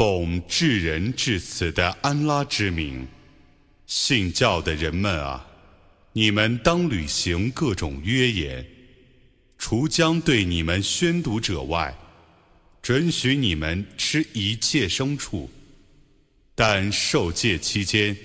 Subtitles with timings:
[0.00, 3.06] 奉至仁至慈的安拉之名，
[3.86, 5.46] 信教的人们啊，
[6.14, 8.64] 你们当履行各种约言，
[9.58, 11.94] 除将对你们宣读者外，
[12.80, 15.50] 准许你们吃一切牲畜，
[16.54, 18.16] 但受戒期间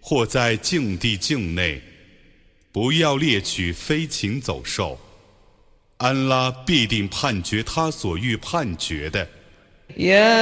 [0.00, 1.82] 或在境地境内，
[2.70, 4.96] 不要猎取飞禽走兽。
[5.96, 9.28] 安拉必定判决他所欲判决的。
[10.00, 10.38] يا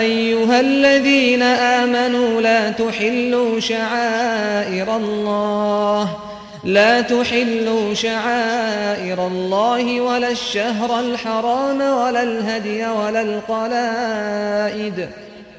[0.00, 6.16] أيها الذين آمنوا لا تحلوا شعائر الله
[6.64, 15.08] لا تحلوا شعائر الله ولا الشهر الحرام ولا الهدي ولا القلائد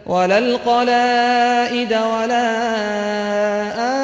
[0.05, 2.50] ولا القلائد ولا
[3.77, 4.03] آمين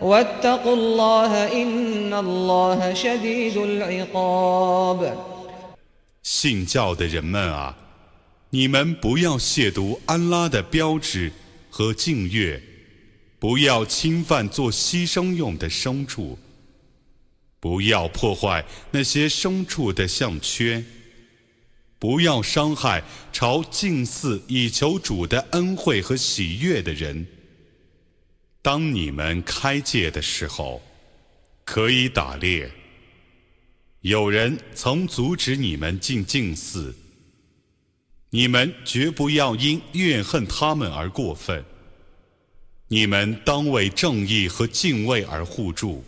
[0.00, 5.16] واتقوا الله إن الله شديد العقاب
[6.22, 7.76] 信教的人们啊，
[8.50, 11.32] 你们不要亵渎安拉的标志
[11.70, 12.62] 和敬月，
[13.38, 16.38] 不要侵犯做牺牲用的牲畜，
[17.60, 20.84] 不要破坏那些牲畜的项圈，
[21.98, 27.26] 不要伤害朝敬祀以求主的恩惠和喜悦的人。
[28.61, 30.81] 当你们开戒的时候，
[31.63, 32.69] 可以打猎。
[34.01, 36.95] 有人曾阻止你们进净寺，
[38.29, 41.63] 你们绝不要因怨恨他们而过分。
[42.89, 46.03] 你们当为正义和敬畏而互助，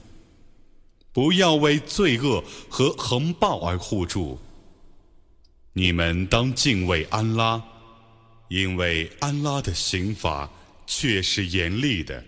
[1.11, 4.39] 不要为罪恶和横暴而互助。
[5.73, 7.61] 你们当敬畏安拉，
[8.47, 10.49] 因为安拉的刑罚
[10.87, 12.23] 却是严厉的。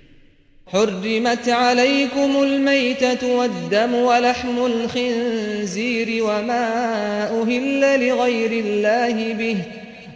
[0.73, 9.57] حرمت عليكم الميتة والدم ولحم الخنزير وما أهل لغير الله به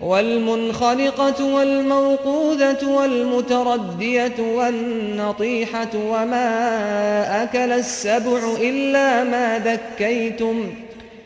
[0.02, 10.85] والمنخنقة والموقوذة والمتردية والنطيحة وما أكل السبع إلا ما ذكيتم ۖ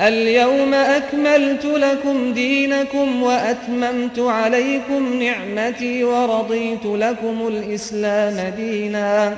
[0.00, 9.36] اليوم أكملت لكم دينكم وأتممت عليكم نعمتي ورضيت لكم الإسلام دينا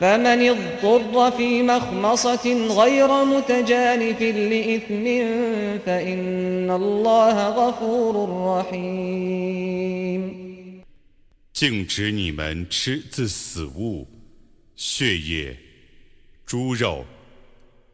[0.00, 5.04] فمن اضطر في مخمصة غير متجانف لإثم
[5.86, 8.14] فإن الله غفور
[8.58, 10.42] رحيم
[11.52, 14.08] 禁止你们吃自死物、
[14.74, 15.56] 血液、
[16.44, 17.04] 猪肉。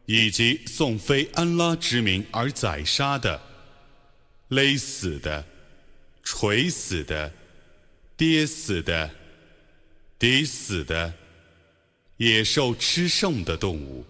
[0.06, 3.41] 以及送非安拉之名而宰杀的、
[4.50, 5.46] 勒死的、
[6.24, 7.34] 锤死的、
[8.18, 9.09] 跌死的、
[10.19, 11.13] 抵死的
[12.18, 14.06] 野兽吃剩的动物，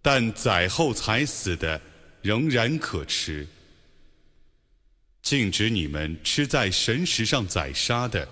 [0.00, 1.80] 但宰后才死的
[2.22, 3.46] 仍然可吃。
[5.22, 8.28] 禁止你们吃在神石上宰杀的，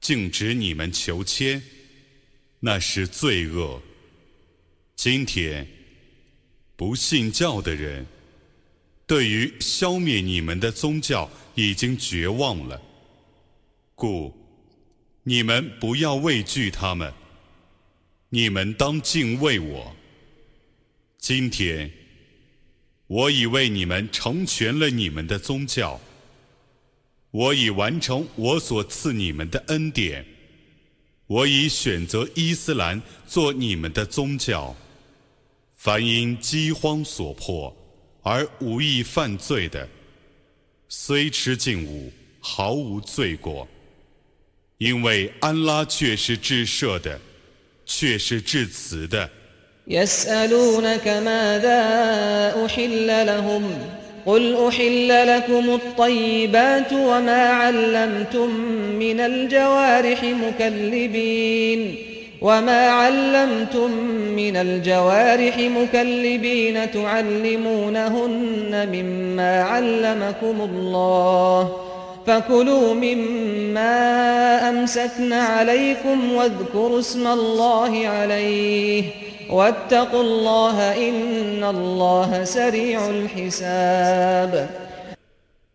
[0.00, 1.62] 禁止你们求签，
[2.60, 3.82] 那是罪恶。
[5.04, 5.66] 今天，
[6.76, 8.06] 不信教的人，
[9.04, 12.80] 对于消灭你们的宗教已经绝望了。
[13.96, 14.32] 故，
[15.24, 17.12] 你们不要畏惧他们，
[18.28, 19.92] 你们当敬畏我。
[21.18, 21.90] 今天，
[23.08, 26.00] 我已为你们成全了你们的宗教，
[27.32, 30.24] 我已完成我所赐你们的恩典。
[31.26, 34.76] 我已选择伊斯兰做你们的宗教。
[35.81, 37.75] 凡因饥荒所迫
[38.23, 39.87] 而无意犯罪的，
[40.89, 43.67] 虽吃禁物，毫无罪过，
[44.79, 47.19] 因为安拉却是至赦的，
[47.85, 49.29] 却是至慈的。
[49.87, 53.63] يسألونك ماذا أحل لهم
[54.25, 58.49] قل أحل لكم الطيبات وما علمتم
[58.99, 61.97] من الجوارح مكلبين
[62.41, 63.91] وما علمتم
[64.35, 71.77] من الجوارح مكلبين تعلمونهن مما علمكم الله
[72.27, 73.95] فكلوا مما
[74.69, 79.03] أمسكن عليكم واذكروا اسم الله عليه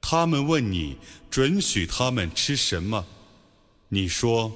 [0.03, 0.97] 他们问你
[1.31, 3.07] 准许他们吃什么？
[3.89, 4.53] 你说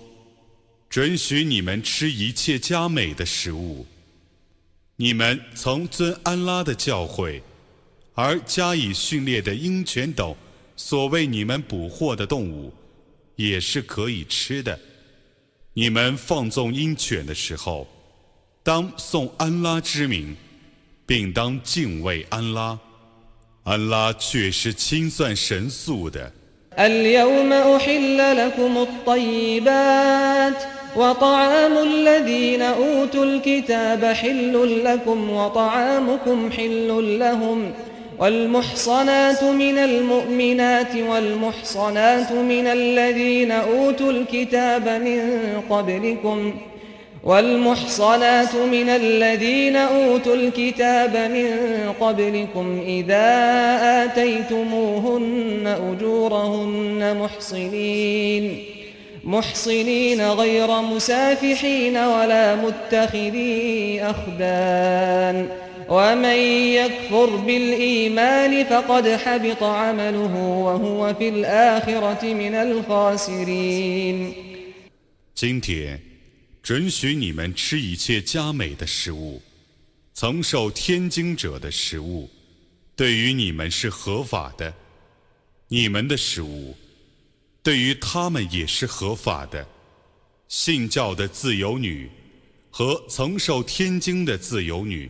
[0.91, 3.87] 准许你们吃一切佳美的食物。
[4.97, 7.41] 你们曾遵安拉的教诲
[8.13, 10.35] 而加以训练的鹰犬等
[10.75, 12.73] 所谓你们捕获的动物
[13.37, 14.77] 也是可以吃的。
[15.73, 17.87] 你们放纵鹰犬的时候。
[18.63, 20.35] 当颂安拉之名，
[21.07, 22.77] 并当敬畏安拉，
[23.63, 26.31] 安拉却是清算神速的。
[30.95, 37.71] وطعام الذين أوتوا الكتاب حل لكم وطعامكم حل لهم
[38.19, 45.39] والمحصنات من المؤمنات والمحصنات من الذين أوتوا الكتاب من
[45.69, 46.71] قبلكم ۖ
[47.23, 51.47] والمحصنات من الذين أوتوا الكتاب من
[51.99, 53.29] قبلكم إذا
[54.03, 58.70] آتيتموهن أجورهن محصنين
[59.24, 65.48] محصنين غير مسافحين ولا متخذي أخدان
[65.88, 66.38] ومن
[66.78, 74.34] يكفر بالإيمان فقد حبط عمله وهو في الآخرة من الخاسرين
[75.34, 76.00] 今天
[76.62, 79.42] 准许你们吃一切佳美的食物，
[80.14, 82.28] 曾受天经者的食物，
[82.96, 84.72] 对于你们是合法的；
[85.68, 86.74] 你们的食物，
[87.63, 89.67] 对于他们也是合法的。
[90.47, 92.09] 信教的自由女
[92.69, 95.09] 和曾受天经的自由女，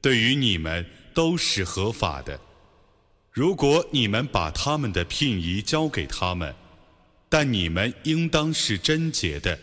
[0.00, 2.38] 对于你们都是合法的。
[3.32, 6.54] 如果你们把他们的聘仪交给他们，
[7.28, 9.58] 但你们应当是贞洁的。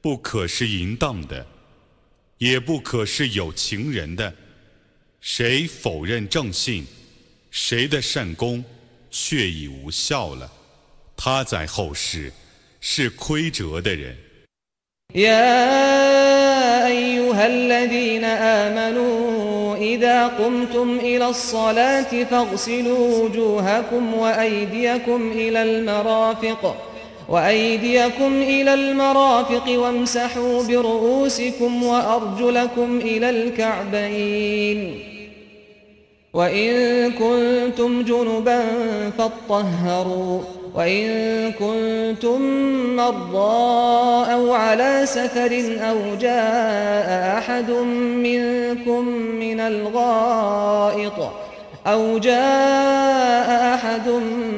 [0.00, 1.46] 不可是淫荡的，
[2.38, 4.34] 也不可是有情人的。
[5.20, 6.84] 谁否认正信，
[7.50, 8.64] 谁的善功
[9.10, 10.50] 却已无效了。
[11.19, 12.31] 他在后世
[12.79, 14.15] 是亏折的人。
[27.29, 34.99] وأيديكم إلى المرافق وامسحوا برؤوسكم وأرجلكم إلى الكعبين
[36.33, 38.63] وإن كنتم جنبا
[39.17, 40.41] فاطهروا
[40.74, 42.40] وإن كنتم
[42.96, 49.08] مرضى أو على سفر أو جاء أحد منكم
[49.40, 51.32] من الغائط
[51.86, 54.08] أو جاء أحد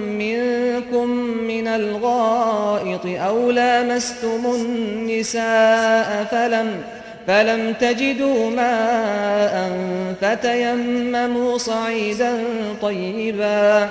[0.07, 1.09] منكم
[1.49, 6.83] من الغائط أو لامستم النساء فلم
[7.27, 9.73] فلم تجدوا ماء
[10.21, 12.39] فتيمموا صعيدا
[12.83, 13.91] طيبا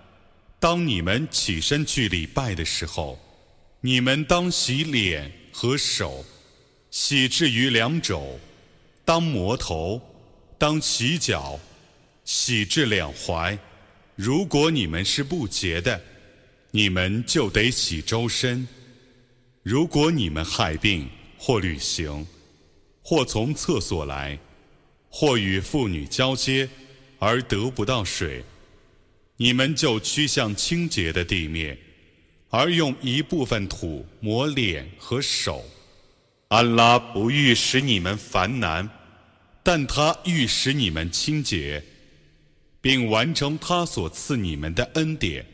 [0.61, 3.17] 当你们起身去礼拜的时候，
[3.79, 6.23] 你们当洗脸和手，
[6.91, 8.39] 洗至于两肘。
[9.03, 9.99] 当磨头，
[10.59, 11.59] 当洗脚，
[12.25, 13.57] 洗至两踝。
[14.15, 15.99] 如果你们是不洁的，
[16.69, 18.67] 你们就得洗周身。
[19.63, 22.27] 如果你们害病或旅行，
[23.01, 24.37] 或从厕所来，
[25.09, 26.69] 或与妇女交接
[27.17, 28.43] 而得不到水，
[29.40, 31.76] 你们就趋向清洁的地面，
[32.48, 35.64] 而用一部分土抹脸和手。
[36.48, 38.88] 安拉不欲使你们烦难，
[39.62, 41.82] 但他欲使你们清洁，
[42.80, 45.44] 并完成他所赐你们的恩典，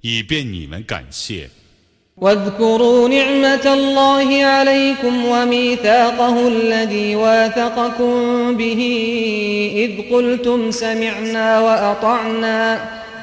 [0.00, 1.50] 以便你们感谢。
[2.16, 8.80] واذكروا نعمة الله عليكم وميثاقه الذي واثقكم به
[9.74, 12.90] إذ قلتم سمعنا وأطعنا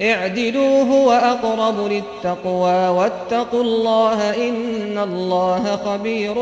[0.00, 6.34] اعدلوا هو أقرب للتقوى واتقوا الله إن الله خبير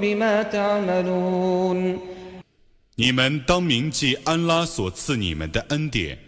[0.00, 1.98] بما تعملون
[2.94, 6.18] 你们当铭记安拉所赐你们的恩典，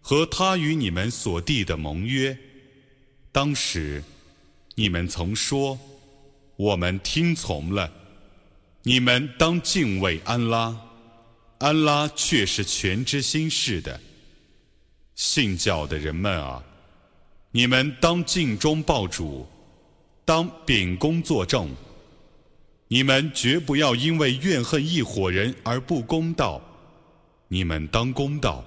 [0.00, 2.36] 和他与你们所缔的盟约。
[3.32, 4.02] 当时，
[4.74, 7.90] 你们曾说：“我们听从了。”
[8.84, 10.76] 你们当敬畏安拉，
[11.58, 14.00] 安拉却是全知心事的。
[15.15, 16.63] 信教的人们啊，
[17.51, 19.47] 你们当尽忠报主，
[20.25, 21.69] 当秉公作证。
[22.87, 26.61] 你们绝不要因为怨恨一伙人而不公道，
[27.47, 28.63] 你们当公道，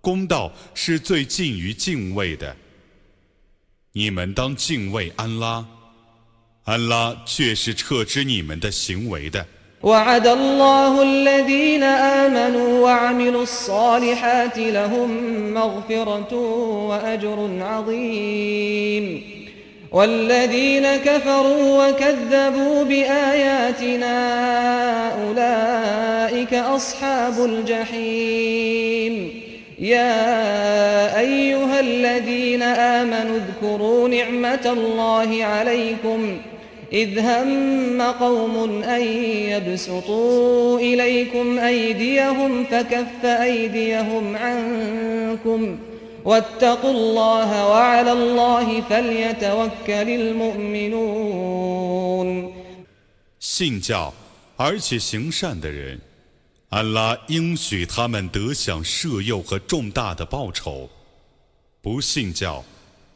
[0.00, 2.56] 公道是最近于敬畏的。
[3.92, 5.66] 你们当敬畏安拉，
[6.64, 9.46] 安拉却是撤知你们的行为的。
[9.82, 15.10] وعد الله الذين آمنوا وعملوا الصالحات لهم
[15.54, 16.34] مغفرة
[16.88, 19.22] وأجر عظيم.
[19.92, 24.14] والذين كفروا وكذبوا بآياتنا
[25.24, 29.30] أولئك أصحاب الجحيم.
[29.78, 36.36] يا أيها الذين آمنوا اذكروا نعمة الله عليكم
[36.93, 39.01] إذ هم قوم أن
[39.51, 45.77] يبسطوا إليكم أيديهم فكف أيديهم عنكم
[46.25, 51.43] واتقوا الله وعلى الله فليتوكل المؤمنون
[53.39, 54.13] 信教
[54.55, 55.99] 而且行善的人，
[56.69, 60.87] 安拉应许他们得享赦宥和重大的报酬；
[61.81, 62.63] 不信教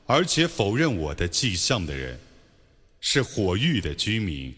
[0.06, 2.20] 而且否认我的迹象的人，
[3.03, 4.55] 是火狱的居民。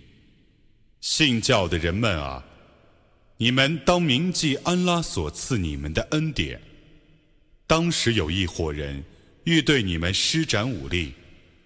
[1.01, 2.45] 信教的人们啊，
[3.39, 6.61] 你们当铭记安拉所赐你们的恩典。
[7.67, 9.03] 当时有一伙人
[9.45, 11.15] 欲对你们施展武力，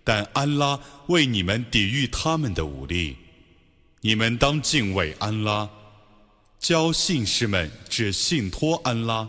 [0.03, 3.17] 但安拉为你们抵御他们的武力。
[4.01, 5.69] 你们当敬畏安拉，
[6.61, 9.29] 教信士们只信托安拉。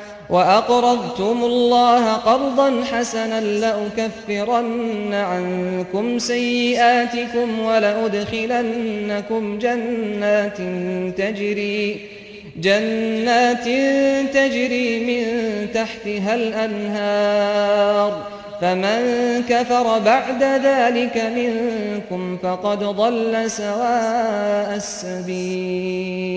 [0.31, 10.57] وأقرضتم الله قرضا حسنا لأكفرن عنكم سيئاتكم ولأدخلنكم جنات
[11.17, 11.97] تجري
[12.57, 13.65] جنات
[14.33, 15.25] تجري من
[15.73, 18.27] تحتها الأنهار
[18.61, 19.01] فمن
[19.49, 26.31] كفر بعد ذلك منكم فقد ضل سواء السبيل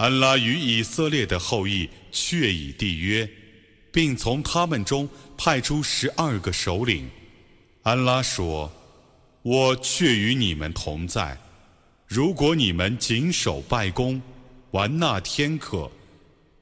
[0.00, 3.28] 安拉与以色列的后裔确已缔约，
[3.92, 7.06] 并从他们中派出十二个首领。
[7.82, 8.72] 安拉说
[9.44, 11.38] ：“我却与你们同在。
[12.06, 14.22] 如果你们谨守拜功，
[14.70, 15.92] 玩纳天课，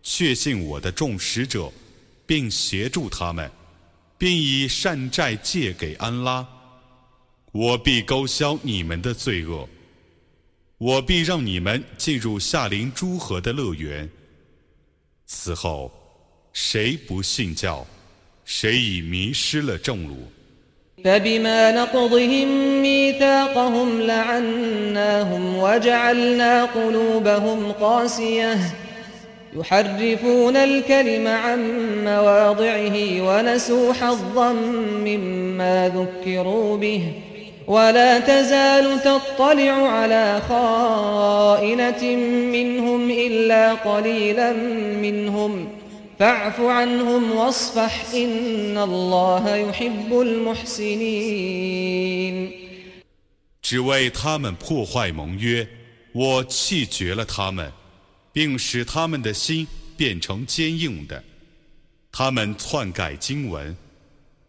[0.03, 1.73] 确信我的众使者，
[2.27, 3.49] 并协助他们，
[4.19, 6.45] 并以善债借给安拉，
[7.53, 9.69] 我必勾销你们的罪恶。”
[10.78, 14.10] 我必让你们进入夏林诸河的乐园。
[15.26, 15.92] 此后，
[16.52, 17.86] 谁不信教，
[18.46, 20.16] 谁已迷失了正路。
[21.04, 28.58] فبما نقضهم ميثاقهم لعناهم وجعلنا قلوبهم قاسية
[29.56, 31.60] يحرفون الكلم عن
[32.04, 34.54] مواضعه ونسوا حظا
[35.04, 37.14] مما ذكروا به
[37.68, 42.04] ولا تزال تطلع على خائنة
[42.52, 44.54] منهم إلا قليلا
[45.00, 45.68] منهم
[46.20, 51.44] فاعف عنهم واصفح إن الله يحب المحسنين
[53.62, 55.66] 只为他们破坏盟约，
[56.12, 57.72] 我弃绝了他们，
[58.34, 61.24] 并使他们的心变成坚硬的。
[62.12, 63.76] 他们篡改经文，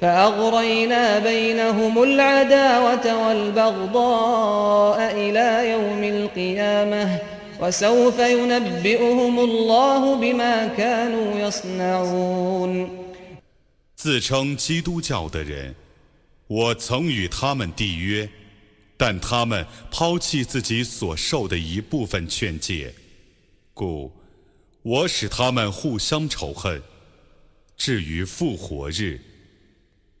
[0.00, 7.20] فأغرينا بينهم العداوة والبغضاء إلى يوم القيامة
[7.60, 12.88] وسوف ينبئهم الله بما كانوا يصنعون
[13.96, 15.74] 自称基督教的人，
[16.46, 18.28] 我曾与他们缔约，
[18.98, 22.92] 但他们抛弃自己所受的一部分劝诫，
[23.72, 24.12] 故
[24.82, 26.82] 我使他们互相仇恨。
[27.78, 29.18] 至于复活日，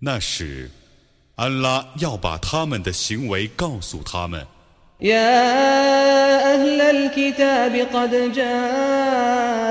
[0.00, 0.70] 那时，
[1.36, 4.46] 安拉要把他们的行为告诉他们。
[4.98, 9.68] يا أهل الكتاب قد جاءكم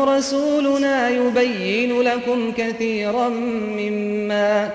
[0.00, 4.72] رسولنا يبين لكم كثيرا مما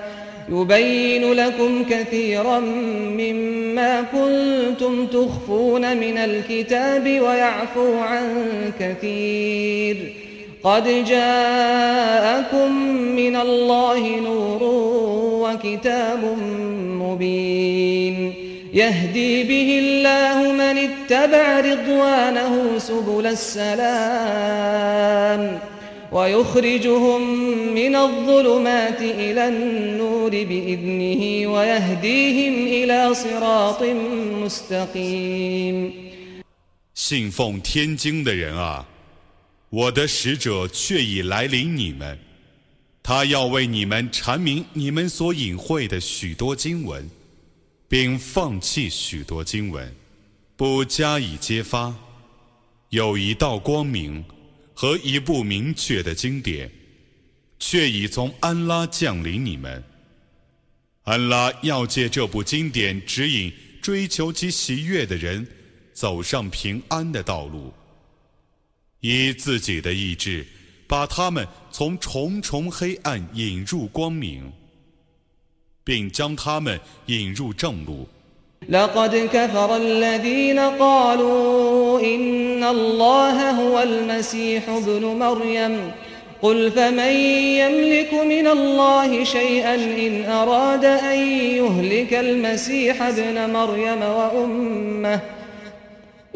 [0.48, 8.46] يبين لكم كثيرا مما كنتم تخفون من الكتاب ويعفو عن
[8.78, 10.14] كثير
[10.64, 12.72] قد جاءكم
[13.16, 14.62] من الله نور
[15.44, 16.38] وكتاب
[17.02, 18.34] مبين
[18.72, 24.54] يهدي به الله من اتبع رضوانه سبل السلام
[26.12, 27.22] ويخرجهم
[27.74, 33.82] من الظلمات إلى النور بإذنه ويهديهم إلى صراط
[34.44, 36.04] مستقيم
[36.94, 38.86] 信奉天经的人啊，
[39.69, 42.17] 我的使者却已来临你们，
[43.03, 47.07] 他要为你们阐明你们所隐晦的许多经文，
[47.87, 49.93] 并放弃许多经文，
[50.55, 51.95] 不加以揭发。
[52.89, 54.25] 有一道光明
[54.73, 56.71] 和一部明确的经典，
[57.59, 59.83] 却已从安拉降临你们。
[61.03, 65.47] 安拉要借这部经典指引追求其喜悦的人。
[65.91, 67.73] 走上平安的道路，
[69.00, 70.46] 以自己的意志
[70.86, 74.52] 把他们从重重黑暗引入光明，
[75.84, 78.06] 并将他们引入正路。
[78.68, 85.92] لقد كفر الذين قالوا إن الله هو المسيح ابن مريم
[86.40, 87.12] قل فمن
[87.60, 91.18] يملك من الله شيئا إن أراد أن
[91.60, 95.20] يهلك المسيح ابن مريم وأمه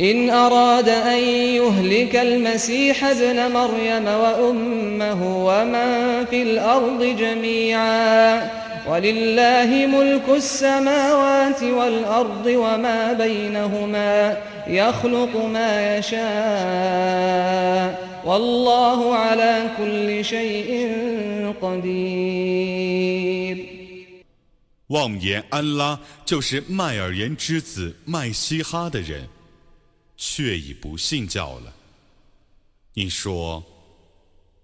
[0.01, 1.19] إن أراد أن
[1.59, 8.51] يهلك المسيح ابن مريم وأمه ومن في الأرض جميعا
[8.89, 17.29] ولله ملك السماوات والأرض وما بينهما يخلق ما يشاء
[18.25, 20.93] والله على كل شيء
[21.63, 22.99] قدير
[24.89, 29.29] 妄言安拉就是麦尔言之子麦西哈的人。
[30.26, 31.74] 却已不信教了。
[32.94, 33.62] 你说，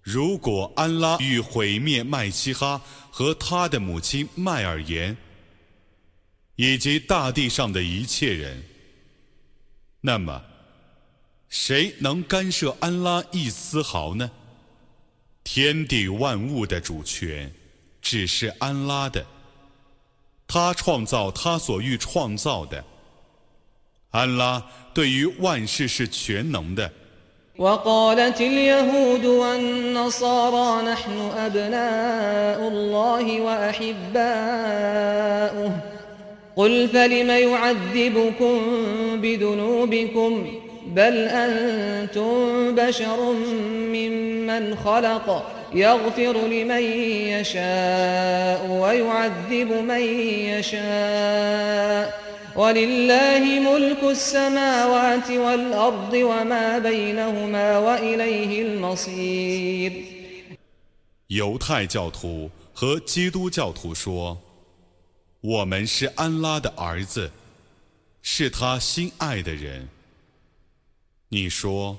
[0.00, 5.14] 如果安拉欲毁灭麦西哈和他的母亲麦尔言，
[6.56, 8.64] 以及大地上的一切人，
[10.00, 10.42] 那么
[11.50, 14.30] 谁能干涉安拉一丝毫呢？
[15.44, 17.52] 天地万物的主权
[18.00, 19.26] 只是安拉的，
[20.46, 22.82] 他创造他所欲创造的。
[24.11, 26.89] 安拉对于万事是全能的。
[27.57, 34.25] وقالت اليهود والنصارى نحن أبناء الله وأحباؤه
[36.55, 38.61] قل فلم يعذبكم
[39.21, 43.33] بذنوبكم بل أنتم بشر
[43.93, 46.83] ممن خلق يغفر لمن
[47.27, 50.01] يشاء ويعذب من
[50.59, 52.19] يشاء
[52.55, 59.91] ولله ملك السماوات والأرض وما بينهما وإليه المصير
[61.27, 67.29] 犹太教徒和基督教徒说：“我们是安拉的儿子，
[68.21, 69.89] 是他心爱的人。”
[71.27, 71.97] 你说，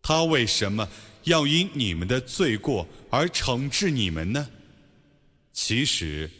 [0.00, 0.88] 他为什么
[1.24, 4.48] 要因你们的罪过而惩治你们呢？
[5.52, 6.30] 其实，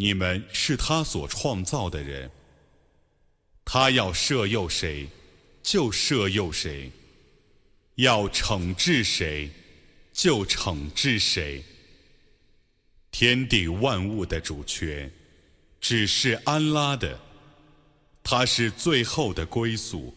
[0.00, 2.30] 你们是他所创造的人，
[3.64, 5.08] 他要赦宥谁，
[5.60, 6.92] 就赦宥谁；
[7.96, 9.50] 要惩治谁，
[10.12, 11.64] 就惩治谁。
[13.10, 15.12] 天地万物的主权
[15.80, 17.18] 只是安拉的，
[18.22, 20.16] 他是最后的归宿。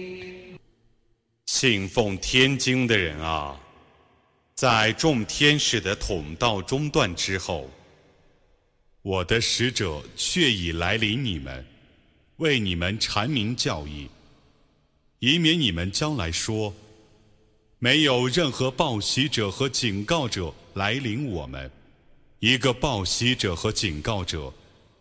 [1.61, 3.55] 信奉天经的人啊，
[4.55, 7.69] 在众天使的统道中断之后，
[9.03, 11.63] 我的使者却已来临你们，
[12.37, 14.09] 为你们阐明教义，
[15.19, 16.73] 以免你们将来说，
[17.77, 21.69] 没有任何报喜者和警告者来临我们。
[22.39, 24.51] 一个报喜者和警告者，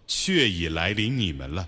[0.07, 1.66] 却已来临你们了。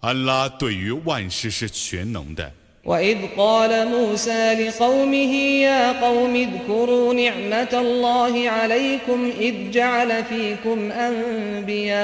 [0.00, 2.52] 安拉对于万事是全能的。
[2.86, 11.96] وإذ قال موسى لقومه يا قوم اذكروا نعمة الله عليكم إذ جعل فيكم أنبياء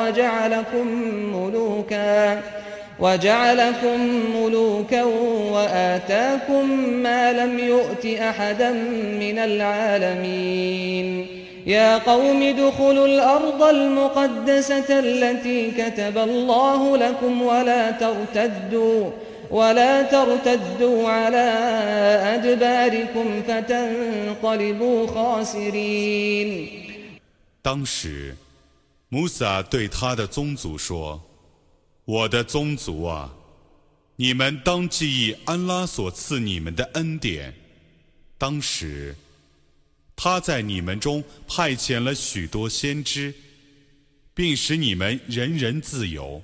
[0.00, 0.86] وجعلكم
[1.34, 2.40] ملوكا
[3.00, 4.00] وجعلكم
[4.36, 5.02] ملوكا
[5.52, 8.70] وآتاكم ما لم يؤت أحدا
[9.20, 11.26] من العالمين.
[11.66, 19.10] يا قوم ادخلوا الأرض المقدسة التي كتب الله لكم ولا ترتدوا
[19.49, 21.49] ولا ترتدوا على
[22.35, 26.69] أدباركم فتنقلبوا خاسرين
[27.61, 28.35] 当时，
[29.09, 33.33] 穆萨对他的宗族说：“我的宗族啊，
[34.15, 37.53] 你们当记忆安拉所赐你们的恩典。
[38.37, 39.15] 当时，
[40.15, 43.33] 他在你们中派遣了许多先知，
[44.35, 46.41] 并使你们人人自由。”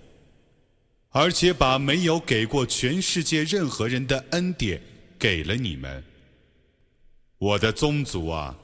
[1.10, 4.80] 而且把没有给过全世界任何人的恩典
[5.18, 6.04] 给了你们，
[7.38, 8.56] 我的宗族啊！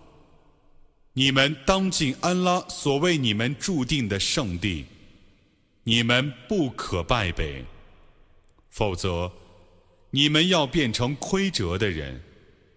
[1.12, 4.84] 你们当进安拉所为你们注定的圣地，
[5.82, 7.64] 你们不可败北，
[8.70, 9.32] 否则
[10.10, 12.22] 你们要变成亏折的人。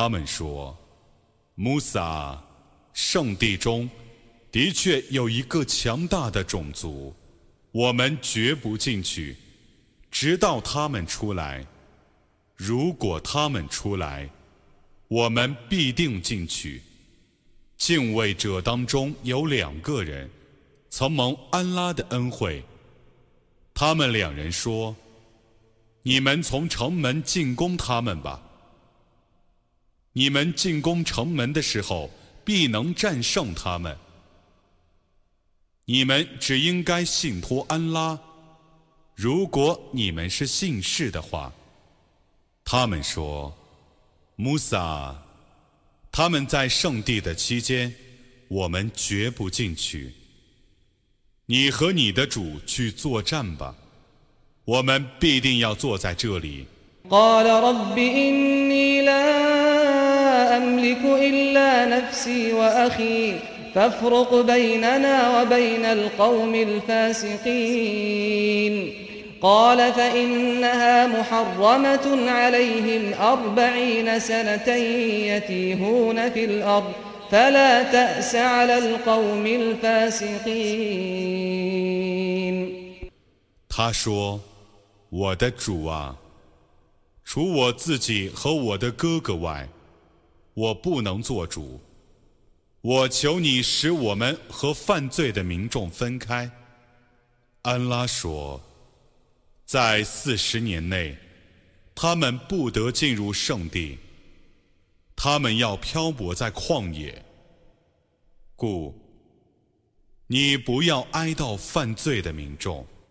[0.00, 0.78] 他们说
[1.58, 2.40] ：“穆萨，
[2.92, 3.90] 圣地中
[4.52, 7.12] 的确有一个强大的种族，
[7.72, 9.36] 我们绝不进去，
[10.08, 11.66] 直到他们出来。
[12.54, 14.30] 如果他们出来，
[15.08, 16.80] 我们必定进去。
[17.76, 20.30] 敬畏者当中有两个人，
[20.90, 22.62] 曾蒙安拉的恩惠。
[23.74, 24.94] 他们两人说
[26.04, 28.40] ：‘你们从城门进攻他们吧。’”
[30.18, 32.10] 你们进攻城门的时候，
[32.44, 33.96] 必能战胜他们。
[35.84, 38.18] 你们只应该信托安拉。
[39.14, 41.52] 如果你们是信士的话，
[42.64, 43.56] 他们说
[44.34, 45.14] ：“穆萨，
[46.10, 47.94] 他们在圣地的期间，
[48.48, 50.12] 我们绝不进去。
[51.46, 53.72] 你和你的主去作战吧，
[54.64, 56.66] 我们必定要坐在这里。”
[60.57, 63.35] أملك إلا نفسي وأخي
[63.75, 66.55] فافرق بيننا وبين القوم
[67.35, 67.93] الفاسقين
[69.41, 74.69] قال فإنها محرمة عليهم أربعين سنة
[75.33, 76.91] يتيهون في الأرض
[77.31, 79.45] فلا تأس على القوم
[81.33, 82.83] الفاسقين
[83.69, 84.39] 他说：“
[85.09, 86.15] 我的主啊，
[87.25, 89.67] 除我自己和我的哥哥外，
[90.58, 91.80] 我不能做主。
[92.80, 96.50] 我求你使我们和犯罪的民众分开。”
[97.62, 98.60] 安拉说
[99.64, 101.16] ：“在四十年内，
[101.94, 103.98] 他们不得进入圣地，
[105.14, 107.24] 他们要漂泊在旷野。
[108.56, 108.94] 故
[110.26, 112.84] 你不要哀悼犯罪的民众。”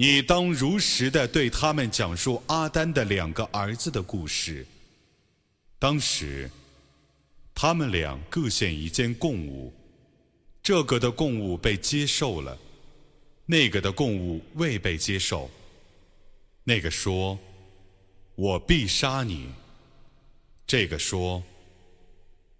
[0.00, 4.64] 你当如实的对他们讲述阿丹的两个儿子的故事。
[5.76, 6.48] 当时，
[7.52, 9.74] 他们俩各献一件贡物，
[10.62, 12.56] 这个的贡物被接受了，
[13.44, 15.50] 那个的贡物未被接受。
[16.62, 17.36] 那个说
[18.36, 19.48] ：“我必杀你。”
[20.64, 21.42] 这个说：“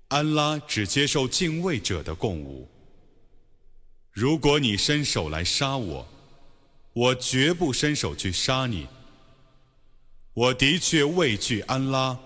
[0.08, 2.68] 安拉只接受敬畏者的贡物。
[4.10, 6.04] 如果你伸手来杀我。”
[6.92, 8.86] 我绝不伸手去杀你。
[10.34, 12.18] 我的确畏惧安拉，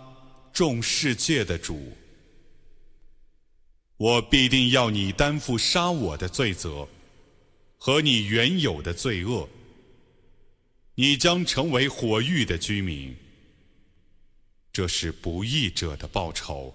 [0.53, 1.93] 众世界的主。
[3.97, 6.89] 我必定要你担负杀我的罪责，
[7.79, 9.49] 和你原有的罪恶。
[10.95, 13.17] 你将成为火狱的居民。
[14.73, 16.75] 这是不义者的报酬。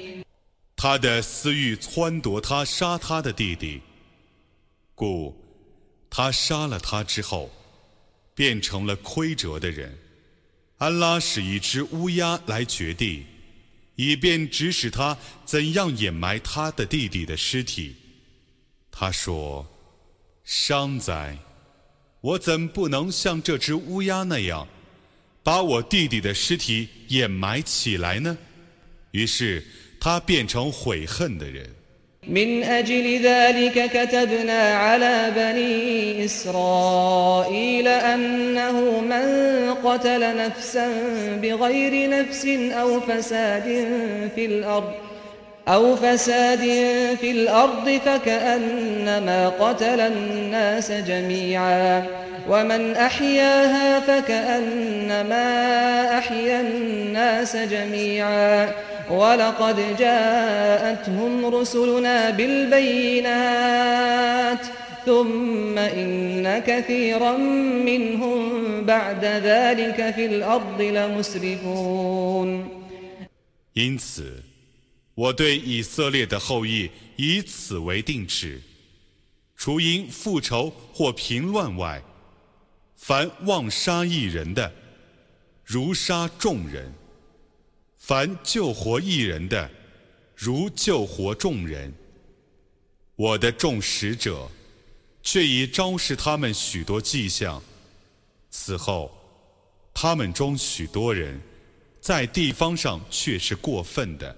[0.83, 3.79] 他的私欲撺掇他杀他的弟弟，
[4.95, 5.39] 故
[6.09, 7.51] 他杀了他之后，
[8.33, 9.95] 变成了亏折的人。
[10.79, 13.27] 安拉使一只乌鸦来掘地，
[13.95, 15.15] 以便指使他
[15.45, 17.95] 怎样掩埋他的弟弟的尸体。
[18.89, 19.67] 他说
[20.43, 21.37] ：“伤哉！
[22.21, 24.67] 我怎不能像这只乌鸦那样，
[25.43, 28.35] 把我弟弟的尸体掩埋起来呢？”
[29.13, 29.63] 于是。
[30.00, 31.76] 他变成悔恨的人。
[32.28, 39.26] من أجل ذلك كتبنا على بني إسرائيل أنه من
[39.84, 40.88] قتل نفسا
[41.42, 43.86] بغير نفس أو فساد
[44.34, 44.92] في الأرض
[45.68, 46.60] أو فساد
[47.20, 52.06] في الأرض فكأنما قتل الناس جميعا
[52.48, 55.48] ومن أحياها فكأنما
[56.18, 58.74] أحيا الناس جميعا
[59.10, 63.86] ولقد جاءتهم رسلنا بالبينات
[65.06, 67.36] ثم إن كثيرا
[67.86, 72.68] منهم بعد ذلك في الأرض لمسرفون
[73.74, 74.42] 因此，
[75.14, 78.60] 我对以色列的后裔以此为定旨：
[79.56, 82.02] 除因复仇或平乱外，
[83.01, 84.71] 凡妄杀一人的，
[85.65, 86.93] 如杀众人。
[87.97, 89.71] 凡救活一人的，
[90.35, 91.91] 如救活众人。
[93.15, 94.47] 我的众使者，
[95.23, 97.59] 却已昭示他们许多迹象。
[98.51, 99.11] 此后，
[99.95, 101.41] 他们中许多人，
[101.99, 104.37] 在地方上却是过分的。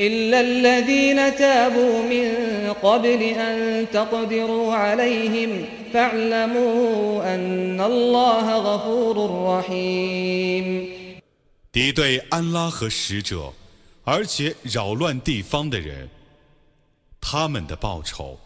[0.00, 9.16] إلا الذين تابوا من قبل أن تقدروا عليهم فاعلموا أن الله غفور
[9.58, 10.92] رحيم
[11.72, 13.52] 敌对安拉和使者，
[14.04, 16.08] 而且扰乱地方的人，
[17.20, 18.38] 他们的报酬，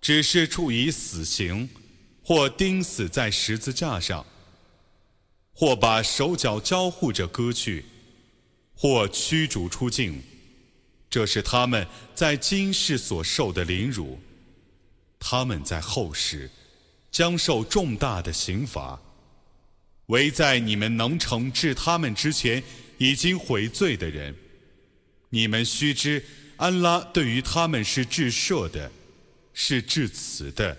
[0.00, 1.68] 只是处以死刑，
[2.24, 4.26] 或钉死在十字架上，
[5.54, 7.84] 或把手脚交互着割去，
[8.74, 10.22] 或驱逐出境。
[11.09, 14.19] 这是他们在今世所受的凌辱，
[15.19, 16.49] 他们在后世
[17.09, 18.99] 将受重大的刑罚。
[20.07, 22.63] 唯在你们能惩治他们之前，
[22.97, 24.33] 已经悔罪的人，
[25.29, 26.23] 你们须知，
[26.55, 28.89] 安拉对于他们是至赦的，
[29.53, 30.77] 是至慈的。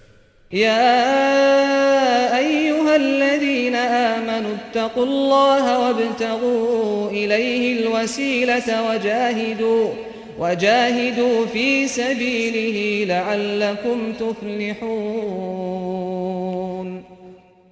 [10.39, 15.59] وجاهدوا في سبيله لعلكم تفلحون.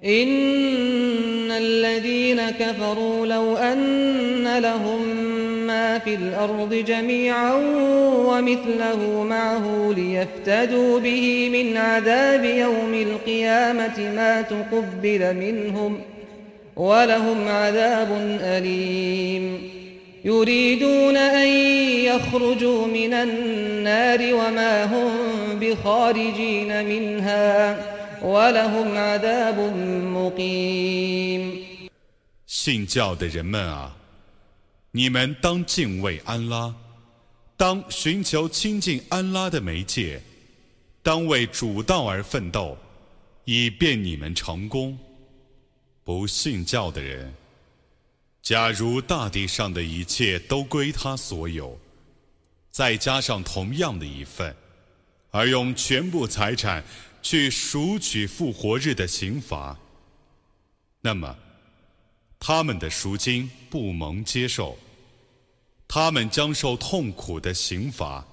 [0.05, 5.07] إن الذين كفروا لو أن لهم
[5.67, 7.53] ما في الأرض جميعا
[8.27, 15.99] ومثله معه ليفتدوا به من عذاب يوم القيامة ما تقبل منهم
[16.75, 19.76] ولهم عذاب أليم.
[32.45, 33.95] 信教的人们啊，
[34.91, 36.75] 你们当敬畏安拉，
[37.55, 40.21] 当寻求亲近安拉的媒介，
[41.01, 42.77] 当为主道而奋斗，
[43.45, 44.97] 以便你们成功。
[46.03, 47.33] 不信教的人。
[48.47, 51.77] 假如大地上的一切都归他所有，
[52.71, 54.55] 再加上同样的一份，
[55.31, 56.81] 而用全部财产
[57.21, 59.77] 去赎取复活日的刑罚，
[61.01, 61.37] 那么
[62.39, 64.77] 他们的赎金不蒙接受，
[65.85, 68.25] 他们将受痛苦的刑罚。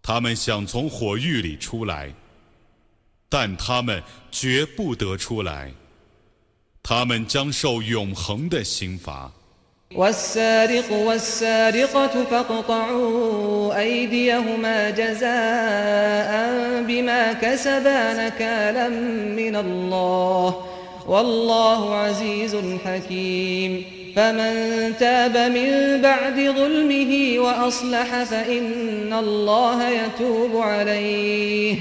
[0.00, 2.14] 他们想从火狱里出来，
[3.28, 5.74] 但他们绝不得出来。
[6.83, 9.31] 他们将受永恒的刑罚。
[9.95, 16.31] والسارق والسارقة فاقطعوا أيديهما جزاء
[16.87, 18.89] بما كسبا نكالا
[19.35, 20.65] من الله
[21.07, 23.83] والله عزيز حكيم
[24.15, 31.75] فمن تاب من بعد ظلمه وأصلح فإن الله يتوب عليه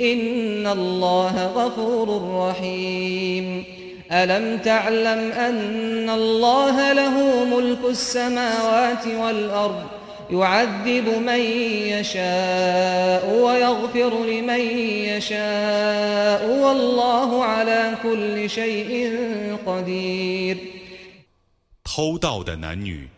[0.00, 3.64] إن الله غفور رحيم
[4.10, 9.90] ألم تعلم أن الله له ملك السماوات والأرض
[10.30, 11.40] يعذب من
[11.94, 14.60] يشاء ويغفر لمن
[15.14, 20.56] يشاء والله على كل شيء قدير
[21.84, 23.08] 偷盗的男女，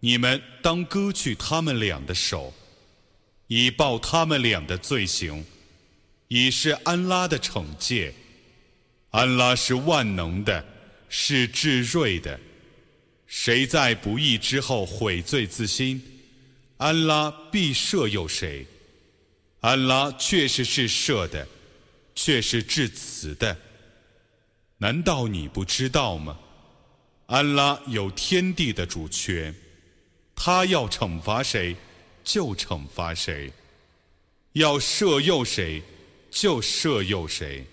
[0.00, 2.52] 你们当割去他们俩的手，
[3.46, 5.44] 以报他们俩的罪行，
[6.28, 8.12] 以是安拉的惩戒。
[9.11, 10.63] 安拉是万能的，
[11.09, 12.39] 是至睿的。
[13.25, 16.01] 谁在不义之后悔罪自新，
[16.77, 18.65] 安拉必赦宥谁。
[19.61, 21.47] 安拉确实是赦的，
[22.15, 23.57] 却是至慈的。
[24.77, 26.39] 难道你不知道吗？
[27.25, 29.53] 安拉有天地的主权，
[30.35, 31.75] 他要惩罚谁，
[32.23, 33.51] 就惩罚谁；
[34.53, 35.83] 要赦宥谁，
[36.31, 37.65] 就赦宥谁。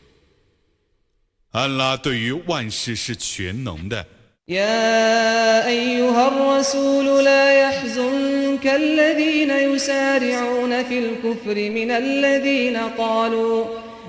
[1.56, 4.06] 安拉对于万事是全能的。
[4.48, 13.66] يا أيها الرسول لا يحزنك الذين يسارعون في الكفر من الذين قالوا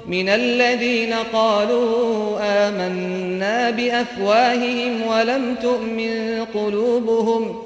[0.07, 7.66] من الذين قالوا آمنا بأفواههم ولم تؤمن قلوبهم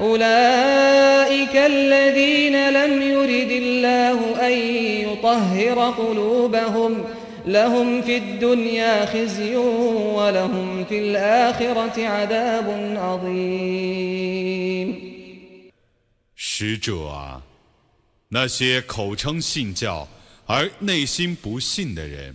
[0.00, 4.52] أولئك الذين لم يرد الله أن
[5.08, 7.04] يطهر قلوبهم
[7.46, 14.32] لهم في الدنيا خزي ولهم في الآخرة عذاب عظيم
[16.34, 17.42] 使者啊，
[18.28, 20.08] 那些口称信教
[20.46, 22.34] 而内心不信的人，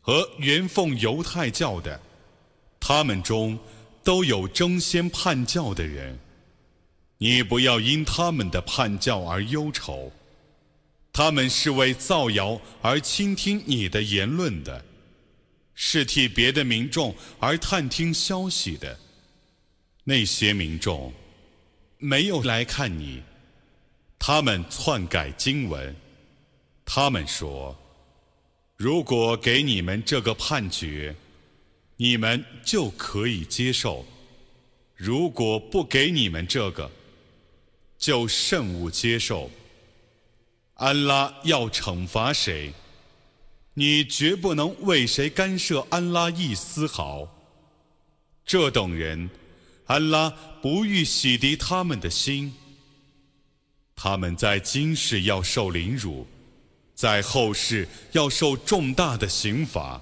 [0.00, 2.00] 和原奉犹太教的，
[2.80, 3.58] 他们中
[4.02, 6.18] 都有争先叛教的人。
[7.23, 10.11] 你不要因他们的叛教而忧愁，
[11.13, 14.83] 他们是为造谣而倾听你的言论的，
[15.73, 18.99] 是替别的民众而探听消息的。
[20.03, 21.13] 那些民众
[21.97, 23.23] 没有来看你，
[24.19, 25.95] 他们篡改经文，
[26.83, 27.73] 他们说：
[28.75, 31.15] 如果给你们这个判决，
[31.95, 34.03] 你们就可以接受；
[34.93, 36.91] 如果不给你们这个，
[38.03, 39.49] 就慎勿接受。
[40.73, 42.73] 安拉要惩罚谁，
[43.75, 47.25] 你绝不能为谁干涉安拉一丝毫。
[48.45, 49.29] 这等人，
[49.85, 50.29] 安拉
[50.61, 52.53] 不欲洗涤他们的心。
[53.95, 56.27] 他们在今世要受凌辱，
[56.93, 60.01] 在后世要受重大的刑罚。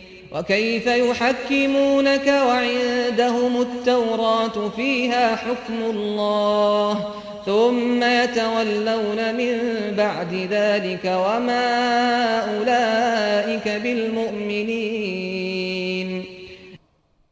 [0.32, 7.12] وكيف يحكمونك وعندهم التوراة فيها حكم الله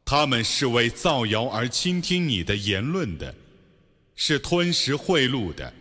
[0.05, 3.35] 他们是为造谣而倾听你的言论的，
[4.15, 5.73] 是吞食贿赂的。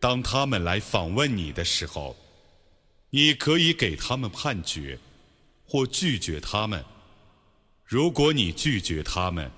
[0.00, 2.16] 当他们来访问你的时候，
[3.10, 4.98] 你可以给他们判决，
[5.69, 6.83] 或拒绝他们。
[7.85, 9.51] 如果你拒绝他们，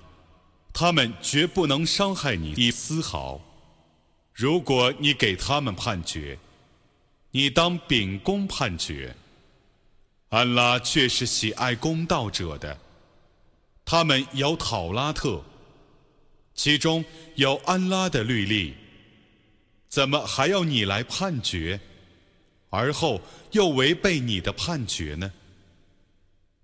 [0.72, 3.40] 他们绝不能伤害你一丝毫。
[4.32, 6.38] 如果你给他们判决，
[7.30, 9.16] 你当秉公判决。
[10.28, 12.78] 安拉却是喜爱公道者的。
[13.84, 15.44] 他们有讨拉特，
[16.54, 17.04] 其中
[17.34, 18.74] 有安拉的律例，
[19.88, 21.80] 怎么还要你来判决，
[22.70, 25.30] 而后又违背你的判决呢？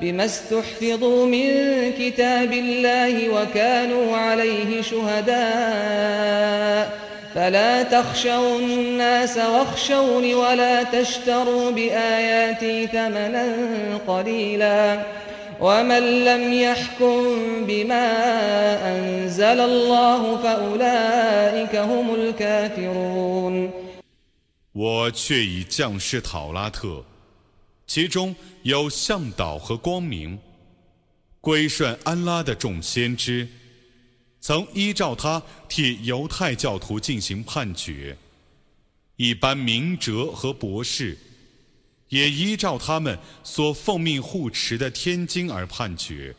[0.00, 1.48] بما استحفظوا من
[1.98, 6.38] كتاب الله وكانوا عليه شهداء
[7.34, 13.54] فلا تخشوا الناس واخشوني ولا تشتروا بآياتي ثمنا
[14.06, 15.00] قليلا
[15.60, 17.36] ومن لم يحكم
[17.66, 18.08] بما
[18.96, 23.70] أنزل الله فأولئك هم الكافرون
[24.74, 27.02] 我却已降世讨拉特，
[27.93, 30.39] 其中有向导和光明，
[31.39, 33.47] 归顺安拉的众先知。
[34.41, 35.39] 曾依照他
[35.69, 38.17] 替犹太教徒进行判决，
[39.15, 41.15] 一般明哲和博士
[42.09, 46.35] 也依照他们所奉命护持的天经而判决。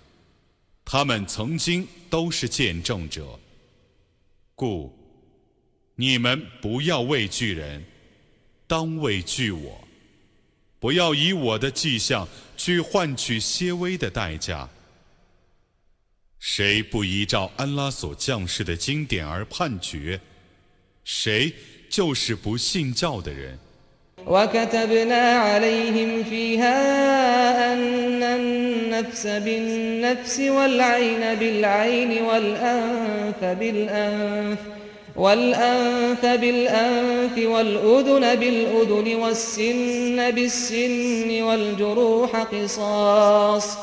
[0.85, 3.39] 他们曾经都是见证者，
[4.57, 4.93] 故
[5.95, 7.85] 你们不要畏惧人，
[8.67, 9.84] 当畏惧我。
[10.84, 14.70] 不要以我的迹象去换取些微的代价。
[16.40, 20.22] 谁不依照安拉所降世的经典而判决，
[21.04, 21.54] 谁
[21.90, 23.60] 就是不信教的人。
[24.26, 34.60] وكتبنا عليهم فيها أن النفس بالنفس والعين بالعين والأنف بالأنف
[35.16, 43.78] والأنف بالأنف والأذن بالأذن والسن بالسن والجروح قصاص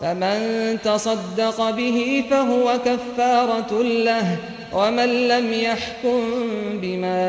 [0.00, 0.38] فمن
[0.84, 4.38] تصدق به فهو كفارة له
[4.72, 6.20] ومن لم يحكم
[6.82, 7.22] بما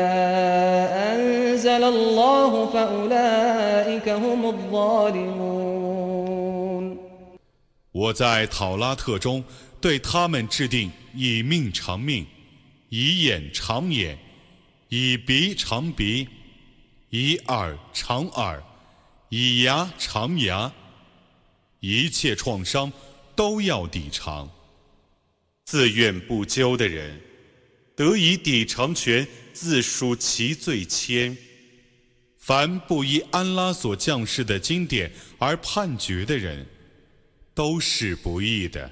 [1.14, 5.88] أنزل الله فأولئك هم الظالمون
[7.90, 9.42] 我在讨拉特中
[9.80, 12.24] 对他们制定以命偿命，
[12.95, 14.19] 以眼偿眼，
[14.89, 16.27] 以鼻长鼻，
[17.09, 18.63] 以耳长耳，
[19.29, 20.71] 以牙长牙，
[21.79, 22.93] 一切创伤
[23.35, 24.47] 都要抵偿。
[25.65, 27.19] 自愿不究的人，
[27.95, 31.35] 得以抵偿权，自赎其罪愆。
[32.37, 36.63] 凡不依安拉所降世的经典而判决的人，
[37.55, 38.91] 都是不义的。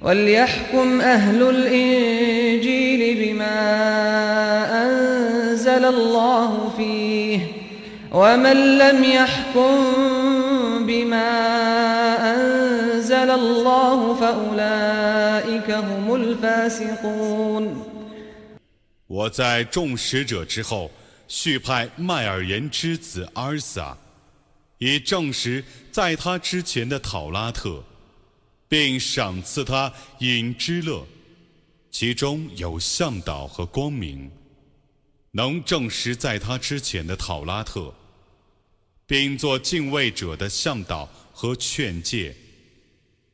[0.00, 3.58] وليحكم أهل الإنجيل بما
[4.84, 7.40] أنزل الله فيه
[8.12, 9.74] ومن لم يحكم
[10.86, 11.30] بما
[12.34, 17.76] أنزل الله فأولئك هم الفاسقون
[19.08, 20.90] 我在众使者之后，
[21.28, 23.96] 续派麦尔言之子阿尔撒，
[24.78, 27.82] 以证实在他之前的讨拉特。
[28.71, 31.05] 并赏赐他饮之乐，
[31.91, 34.31] 其中有向导和光明，
[35.31, 37.93] 能证实在他之前的讨拉特，
[39.05, 42.33] 并做敬畏者的向导和劝诫。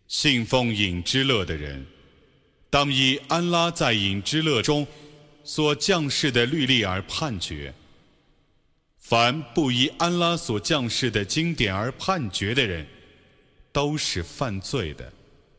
[0.07, 1.85] 信奉饮之乐的人，
[2.71, 4.87] 当以安拉在饮之乐中
[5.43, 7.71] 所降世的律例而判决。
[8.97, 12.87] 凡不依安拉所降世的经典而判决的人，
[13.71, 15.13] 都是犯罪的。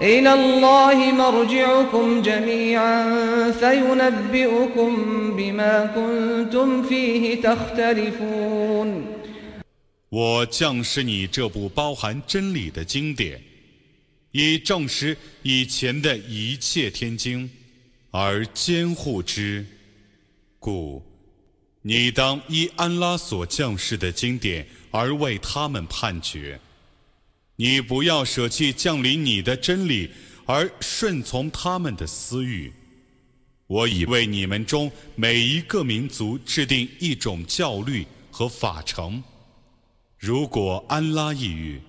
[0.00, 4.90] إلى الله مرجعكم جميعا فينبئكم
[5.36, 9.04] بما كنتم فيه تختلفون
[10.08, 13.40] 我降示你这部包含真理的经典，
[14.32, 17.48] 以证实以前的一切天经，
[18.10, 19.64] 而监护之。
[20.58, 21.02] 故
[21.80, 26.60] 你当依安拉所降世的经典而为他们判决。
[27.59, 30.11] 你不要舍弃降临你的真理，
[30.45, 32.71] 而顺从他们的私欲。
[33.65, 39.23] 我已为你们中每一个民族制定一种教律和法程。
[40.19, 41.81] 如果安拉抑郁，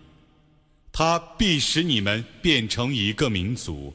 [0.90, 3.94] 他必使你们变成一个民族，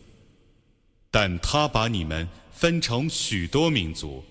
[1.10, 4.24] 但他把你们分成许多民族，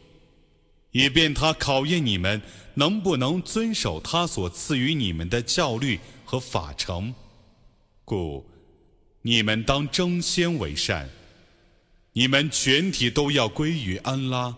[0.93, 2.41] 以便他考验你们
[2.75, 7.13] 能不能遵守他所赐予你们的教律和法程。
[8.13, 8.45] 故
[9.23, 11.09] 你们当争先为善，
[12.13, 14.55] 你们全体都要归于安拉，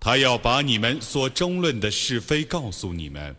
[0.00, 3.36] 他要把你们所争论的是非告诉你们。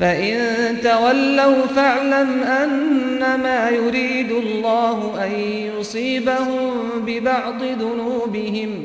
[0.00, 0.36] فإن
[0.82, 5.30] تولوا فاعلم أنما يريد الله أن
[5.78, 6.72] يصيبهم
[7.06, 8.84] ببعض ذنوبهم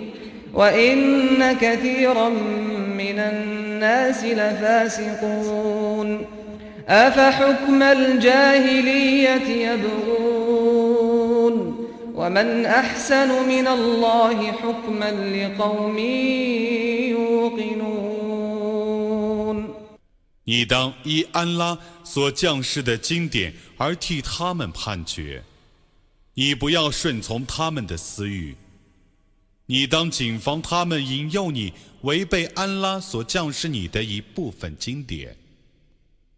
[0.54, 2.30] وإن كثيرا
[2.98, 6.26] من الناس لفاسقون
[6.90, 11.22] أفحكم الجاهلية يبغون
[12.16, 15.98] ومن أحسن من الله حكما لقوم
[17.10, 18.51] يوقنون
[20.44, 25.44] 你当依安拉所降世的经典而替他们判决，
[26.34, 28.56] 你不要顺从他们的私欲。
[29.68, 31.72] 你当谨防他们引诱你
[32.02, 35.38] 违背安拉所降世你的一部分经典。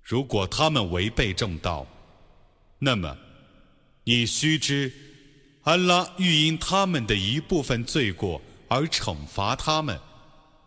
[0.03, 1.87] 如果他们违背正道，
[2.77, 3.17] 那么，
[4.03, 4.91] 你须知，
[5.63, 9.97] 安拉欲因他们的一部分罪过而惩罚他们。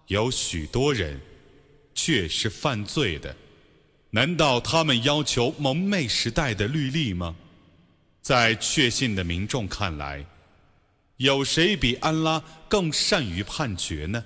[0.07, 1.21] 有许多人
[1.96, 3.36] 却是犯罪的。
[4.12, 7.36] 难道他们要求蒙昧时代的律例吗？
[8.22, 10.26] 在确信的民众看来，
[11.18, 14.24] 有谁比安拉更善于判决呢？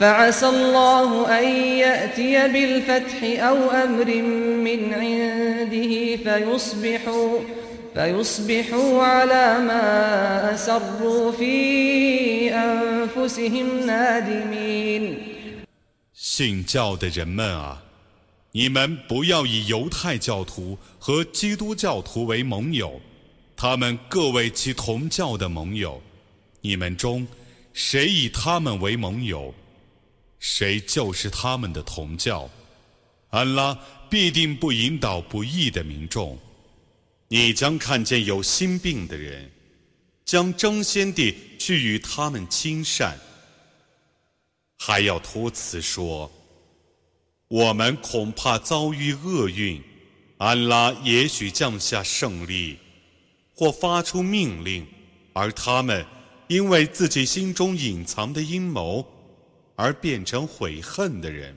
[0.00, 1.44] فعسى الله أن
[1.78, 4.22] يأتي بالفتح أو أمر
[4.66, 7.38] من عنده فيصبحوا
[7.94, 15.16] فيصبحوا على ما أسروا في أنفسهم نادمين
[16.14, 17.82] 信教的人们啊！
[18.52, 23.00] 你们不要以犹太教徒和基督教徒为盟友，
[23.56, 26.02] 他们各为其同教的盟友。
[26.60, 27.26] 你们中
[27.72, 29.54] 谁以他们为盟友，
[30.41, 32.49] 谁就是他们的同教。
[33.29, 33.79] 安拉
[34.09, 36.37] 必定不引导不义的民众。
[37.29, 39.49] 你将看见有心病的人，
[40.25, 43.17] 将争先地去与他们亲善，
[44.79, 46.29] 还要托辞说。
[47.47, 49.81] 我们恐怕遭遇厄运，
[50.39, 52.79] 安拉也许降下胜利，
[53.53, 54.85] 或发出命令，
[55.33, 56.05] 而他们
[56.47, 59.05] 因为自己心中隐藏的阴谋
[59.80, 61.54] 而变成悔恨的人。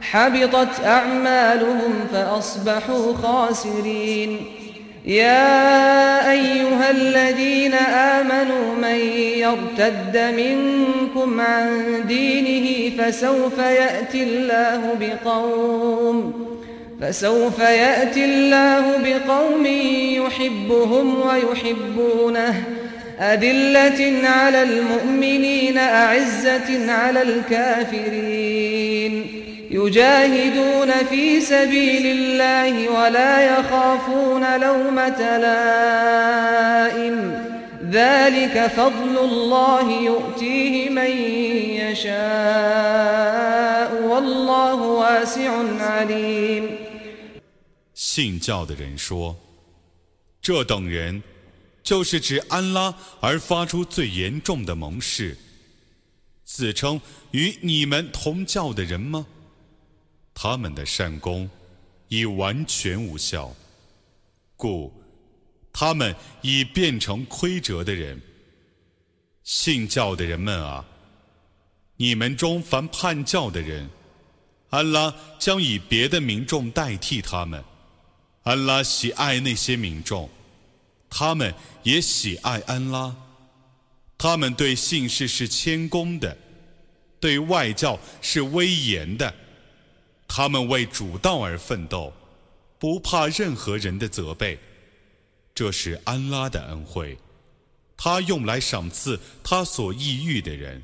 [0.00, 4.51] حبطت أعمالهم فأصبحوا خاسرين
[5.05, 8.95] يا أيها الذين آمنوا من
[9.37, 16.33] يرتد منكم عن دينه فسوف يأتي الله بقوم
[17.01, 19.65] فسوف يأتي الله بقوم
[20.25, 22.63] يحبهم ويحبونه.
[23.19, 28.83] أذلة على المؤمنين أعزة على الكافرين.
[29.72, 37.16] يجاهدون في سبيل الله ولا يخافون لومة لائم
[37.90, 41.10] ذلك فضل الله يؤتيه من
[41.84, 43.08] يشاء
[44.02, 46.68] والله واسع عليم
[47.94, 49.36] 信教的人说：“
[50.40, 51.22] 这等人
[51.82, 55.36] 就是指安拉而发出最严重的盟誓，
[56.44, 57.00] 自称
[57.32, 59.26] 与你们同教的人吗？”
[60.33, 61.49] 他们的善功
[62.07, 63.53] 已完全无效，
[64.55, 64.93] 故
[65.71, 68.21] 他们已变成亏折的人。
[69.43, 70.85] 信教的人们啊，
[71.97, 73.89] 你们中凡叛教的人，
[74.69, 77.63] 安拉将以别的民众代替他们。
[78.43, 80.29] 安拉喜爱那些民众，
[81.09, 81.53] 他们
[81.83, 83.15] 也喜爱安拉。
[84.17, 86.37] 他们对信士是谦恭的，
[87.19, 89.33] 对外教是威严的。
[90.32, 92.12] 他们为主道而奋斗，
[92.78, 94.58] 不怕任何人的责备。
[95.54, 97.18] 这是安拉的恩惠，
[97.96, 100.82] 他用来赏赐他所抑郁的人。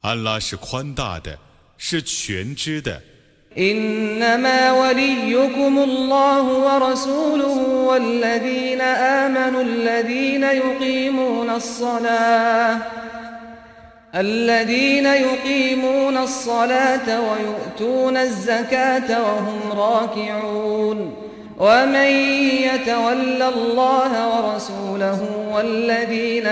[0.00, 1.38] 安拉是宽大的，
[1.76, 3.02] 是全知的。
[9.56, 12.99] الذين يقيمون الصلاة
[17.08, 20.98] ويؤتون الزكاة وهم راكعون
[21.58, 22.10] ومن
[22.68, 25.20] يتول الله ورسوله
[25.52, 26.46] والذين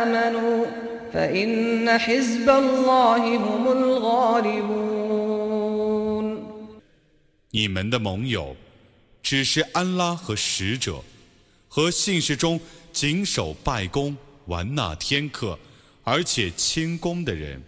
[0.00, 0.66] آمنوا
[1.12, 5.10] فإن حزب الله هم الغالبون
[7.52, 8.54] 你们的盟友
[9.22, 11.02] 只是安拉和使者，
[11.68, 12.60] 和信士中
[12.92, 15.58] 谨守拜功、玩纳天课。
[16.04, 17.62] 而且谦恭的人，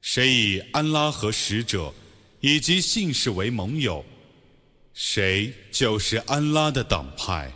[0.00, 1.92] 谁以安拉和使者
[2.40, 4.04] 以及信士为盟友，
[4.92, 7.52] 谁就是安拉的党派。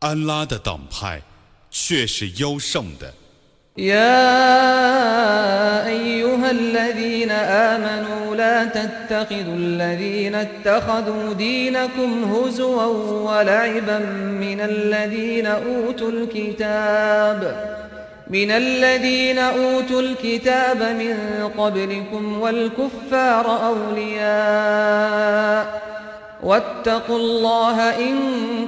[0.00, 1.22] 安拉的党派
[1.70, 3.14] 却是优胜的。
[3.78, 3.96] يا
[5.86, 13.98] أيها الذين آمنوا لا تتخذوا الذين اتخذوا دينكم هزوا ولعبا
[14.40, 17.40] من الذين أوتوا الكتاب
[18.31, 21.17] من الذين أوتوا الكتاب من
[21.57, 25.81] قبلكم والكفار أولياء
[26.43, 28.17] واتقوا الله إن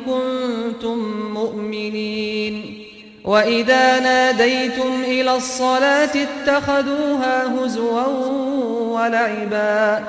[0.06, 0.98] كنتم
[1.34, 2.84] مؤمنين
[3.24, 8.08] وإذا ناديتم إلى الصلاة اتخذوها هزوا
[9.02, 10.04] ولعبا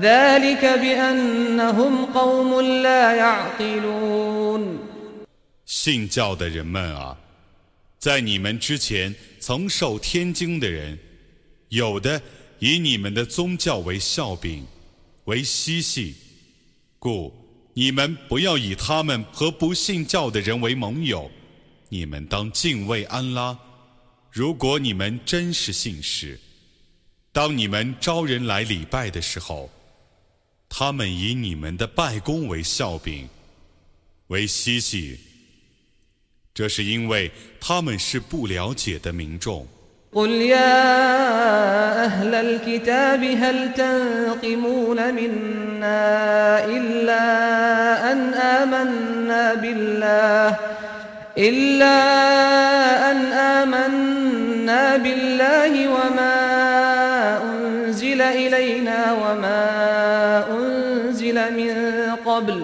[0.00, 4.78] ذلك بأنهم قوم لا يعقلون.
[8.00, 10.98] 在你们之前曾受天经的人，
[11.68, 12.20] 有的
[12.58, 14.66] 以你们的宗教为笑柄，
[15.24, 16.14] 为嬉戏，
[16.98, 17.30] 故
[17.74, 21.30] 你们不要以他们和不信教的人为盟友。
[21.90, 23.58] 你们当敬畏安拉。
[24.30, 26.40] 如果你们真是信士，
[27.32, 29.70] 当你们招人来礼拜的时候，
[30.70, 33.28] 他们以你们的拜功为笑柄，
[34.28, 35.18] 为嬉戏。
[36.53, 39.67] 这是因为他们是不了解的民众。
[40.15, 47.21] قل يا أهل الكتاب هل تنقمون منا إلا
[48.11, 50.55] أن آمنا بالله
[51.37, 51.97] إلا
[53.11, 56.37] أن آمنا بالله وما
[57.43, 59.63] أنزل إلينا وما
[60.51, 61.75] أنزل من
[62.25, 62.63] قبل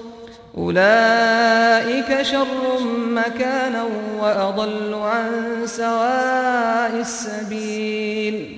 [0.56, 2.80] أولئك شر
[3.10, 3.84] مكانا
[4.20, 5.30] وأضل عن
[5.66, 8.56] سواء السبيل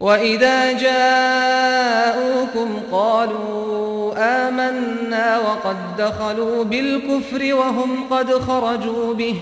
[0.00, 9.36] وإذا جاءوكم قالوا آمنا وقد دخلوا بالكفر وهم قد خرجوا به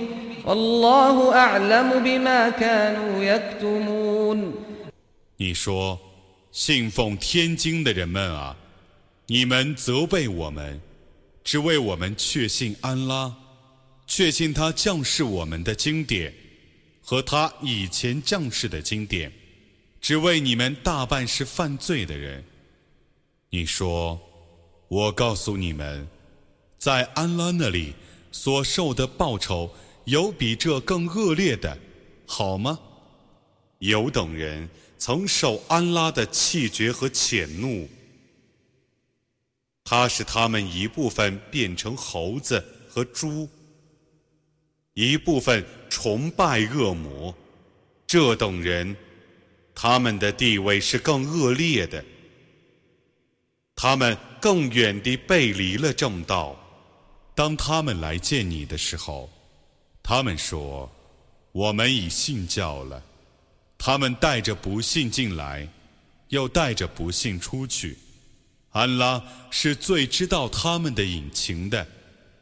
[0.46, 4.54] والله أعلم بما كانوا يكتمون
[5.36, 5.98] 你说，
[6.52, 8.54] 信奉天经的人们啊，
[9.26, 10.80] 你们责备我们，
[11.49, 13.35] 只为我们确信安拉，
[14.05, 16.31] 确信他降世我们的经典
[17.01, 19.31] 和他以前降世的经典，
[19.99, 22.45] 只为你们大半是犯罪的人。
[23.49, 24.21] 你说，
[24.89, 26.07] 我告诉你们，
[26.77, 27.95] 在安拉那里
[28.31, 29.73] 所受的报酬
[30.05, 31.75] 有比这更恶劣的，
[32.27, 32.77] 好吗？
[33.79, 34.69] 有等人
[34.99, 37.89] 曾受安拉的气绝和谴怒，
[39.91, 43.49] 他使他们一部分变成猴子和猪，
[44.93, 47.33] 一部分崇拜恶魔。
[48.05, 48.95] 这等人，
[49.73, 52.05] 他们的地位是更恶劣的，
[53.73, 56.55] 他们更远地背离了正道。
[57.33, 59.27] 当他们来见你的时候，
[60.03, 60.87] 他们说
[61.51, 63.03] ：“我们已信教了。”
[63.75, 65.67] 他们带着不信进来，
[66.27, 67.97] 又带着不信出去。
[68.72, 71.86] 安拉是最知道他们的隐情的。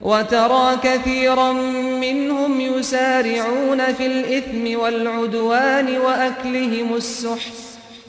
[0.02, 1.52] وترى كثيرا
[2.02, 7.52] منهم يسارعون في الإثم والعدوان وأكلهم السحت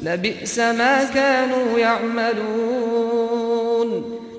[0.04, 3.24] لبئس ما كانوا يعملون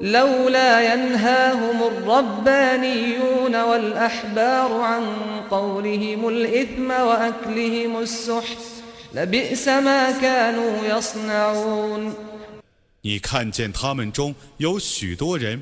[0.00, 5.02] لولا ينهاهم الربانيون والأحبار عن
[5.50, 8.58] قولهم الإثم وأكلهم السحت
[9.14, 12.14] لبئس ما كانوا يصنعون
[13.09, 15.59] 你看见他们中有许多人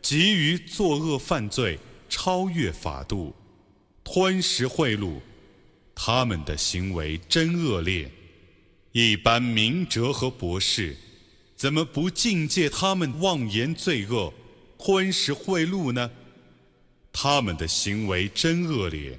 [0.00, 1.76] 急于作恶犯罪，
[2.08, 3.34] 超越法度，
[4.04, 5.14] 吞食贿赂，
[5.92, 8.08] 他们的行为真恶劣。
[8.92, 10.96] 一般明哲和博士，
[11.56, 14.32] 怎么不境界他们妄言罪恶、
[14.78, 16.08] 吞食贿赂呢？
[17.12, 19.18] 他们的行为真恶劣。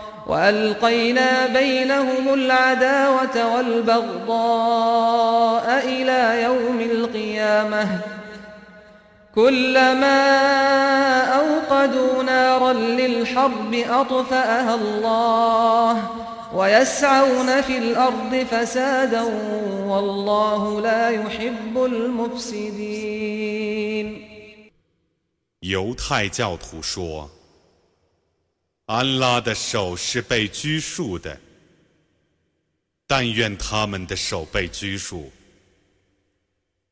[0.30, 5.06] وألقينا بينهم العداوة والبغضاء
[5.86, 8.00] إلى يوم القيامة
[9.34, 10.20] كلما
[11.20, 16.02] أوقدوا نارا للحرب أطفأها الله
[16.54, 19.22] ويسعون في الأرض فسادا
[19.86, 23.26] والله لا يحب المفسدين
[25.60, 27.28] 犹太教徒说：“
[28.91, 31.39] 安拉的手是被拘束的，
[33.07, 35.31] 但愿他们的手被拘束，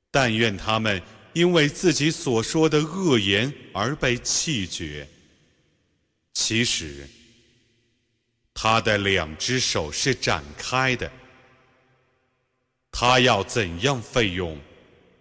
[0.10, 1.02] 但愿他们
[1.34, 5.06] 因为自己所说的恶言而被气绝。
[6.32, 7.06] 其实，
[8.54, 11.12] 他的两只手是展开的，
[12.94, 14.58] 他要怎样费用，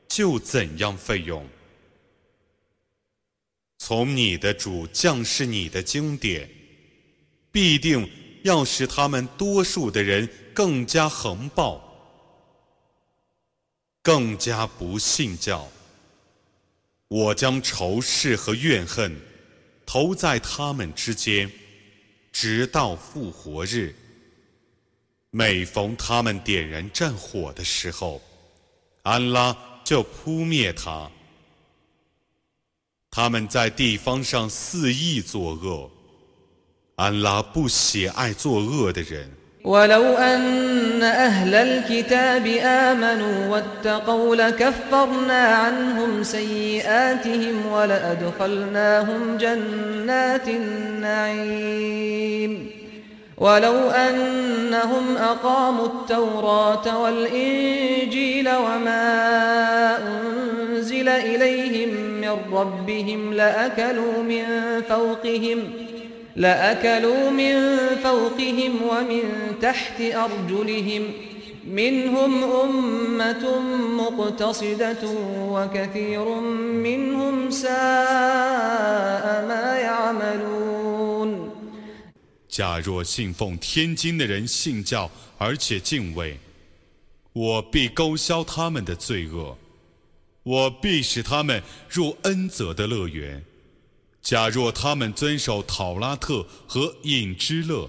[0.06, 1.44] 就怎样费用。”
[3.78, 6.48] 从你的主降是你的经典，
[7.50, 8.08] 必定
[8.44, 11.82] 要使他们多数的人更加横暴，
[14.02, 15.68] 更加不信教。
[17.08, 19.18] 我将仇视和怨恨
[19.86, 21.50] 投在他们之间，
[22.30, 23.94] 直到复活日。
[25.30, 28.20] 每逢他们点燃战火的时候，
[29.02, 31.10] 安拉就扑灭他。
[33.10, 35.90] 他们在地方上肆意作恶，
[36.97, 39.43] 安拉不喜爱作恶的人。
[39.65, 51.83] ولو أن أهل الكتاب آمنوا واتقوا لكفرنا عنهم سيئاتهم ولأدخلناهم جنات النعيم
[53.37, 61.89] ولو أنهم أقاموا التوراة والإنجيل وما أنزل إليهم
[62.21, 64.45] من ربهم لأكلوا من
[64.89, 65.59] فوقهم
[66.37, 67.55] لأكلوا من
[68.03, 69.23] فوقهم ومن
[69.61, 71.11] تحت أرجلهم
[71.67, 73.59] منهم أمة
[73.97, 75.03] مقتصدة
[75.53, 76.25] وكثير
[76.85, 81.49] منهم ساء ما يعملون
[82.49, 86.37] 假若信奉天经的人信教，而且敬畏，
[87.33, 89.57] 我必勾销他们的罪恶。
[90.43, 93.41] 我必使他们入恩泽的乐园。
[94.28, 97.88] 假若他们遵守讨拉特和隐之乐，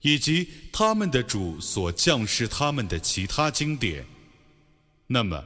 [0.00, 4.04] 以及他们的主所降示他们的其他经典，
[5.06, 5.44] 那么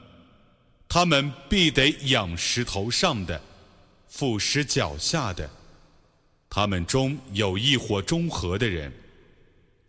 [0.88, 3.38] 他们必得仰石头上的，
[4.08, 5.50] 俯视脚下的。
[6.48, 8.90] 他们中有一伙中和的人。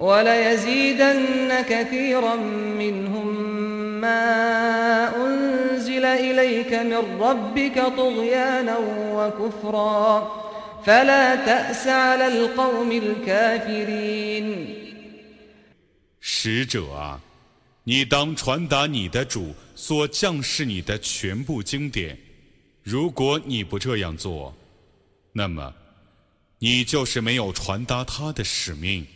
[0.00, 2.36] وليزيدن كثيرا
[2.82, 3.26] منهم
[4.00, 8.76] ما أنزل إليك من ربك طغيانا
[9.12, 10.42] وكفرا
[10.86, 14.46] فلا تأس على القوم الكافرين
[16.20, 17.20] 使者啊，
[17.84, 22.18] 你当传达你的主所降示你的全部经典。
[22.82, 24.54] 如果你不这样做，
[25.32, 25.72] 那么
[26.58, 29.06] 你就是没有传达他的使命。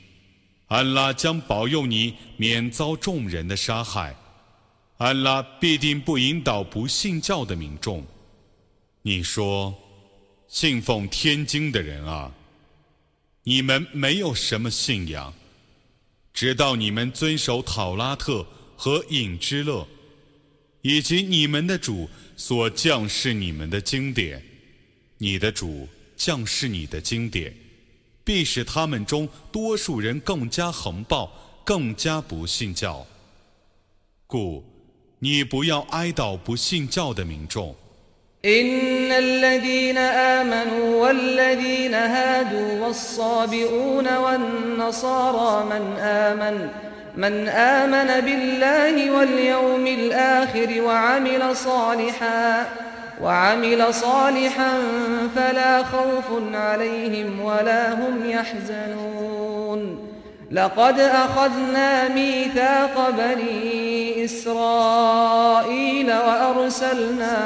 [0.67, 4.15] 安拉将保佑你免遭众人的杀害。
[4.97, 8.05] 安拉必定不引导不信教的民众。
[9.01, 9.75] 你说，
[10.47, 12.31] 信奉天经的人啊，
[13.43, 15.33] 你们没有什么信仰，
[16.33, 19.87] 直到你们遵守讨拉特和隐之乐，
[20.81, 24.41] 以及你们的主所降示你们的经典。
[25.17, 25.87] 你的主
[26.17, 27.53] 降示你的经典，
[28.24, 31.30] 必使他们中多数人更加横暴，
[31.64, 33.06] 更加不信教。
[34.26, 34.64] 故。
[35.22, 37.74] 你不要哀悼不信教的民众。
[38.42, 46.68] إن الذين آمنوا والذين هادوا والصابئون والنصارى من آمن
[47.16, 52.66] من آمن بالله واليوم الآخر وعمل صالحا
[53.21, 54.79] وعمل صالحا
[55.35, 60.07] فلا خوف عليهم ولا هم يحزنون.
[60.51, 67.37] لقد أخذنا ميثاق بني إسرائيل وأرسلنا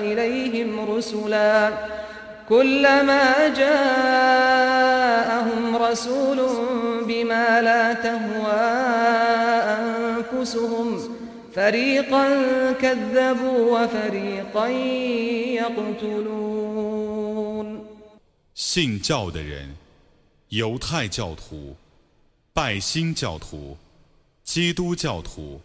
[0.00, 1.70] إليهم رسلا.
[2.48, 4.96] كلما جاءهم
[5.76, 6.38] رسول
[7.06, 8.62] بما لا تهوى
[9.78, 11.19] أنفسهم
[11.59, 14.69] فريقا كذبوا وفريقا
[15.59, 17.85] يقتلون
[18.53, 19.75] 信教的人，
[20.49, 21.75] 犹太教徒。
[22.53, 23.77] 拜新教徒、
[24.41, 25.59] 基督教徒，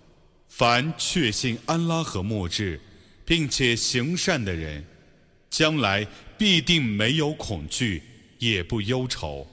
[0.48, 2.80] 凡确信安拉和末日，
[3.24, 4.84] 并且行善的人，
[5.48, 6.04] 将来
[6.36, 8.02] 必定没有恐惧，
[8.40, 9.46] 也不忧愁。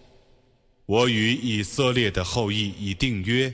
[0.88, 3.54] 我与以色列的后裔已订约，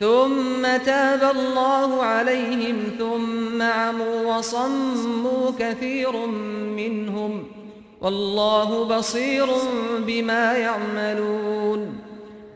[0.00, 6.26] ثم تاب الله عليهم ثم عموا وصموا كثير
[6.76, 7.44] منهم
[8.00, 9.46] والله بصير
[9.98, 11.98] بما يعملون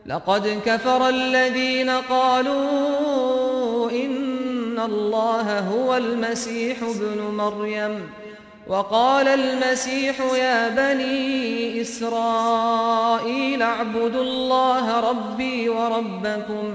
[0.05, 8.09] لقد كفر الذين قالوا إن الله هو المسيح ابن مريم
[8.67, 16.73] وقال المسيح يا بني إسرائيل اعبدوا الله ربي وربكم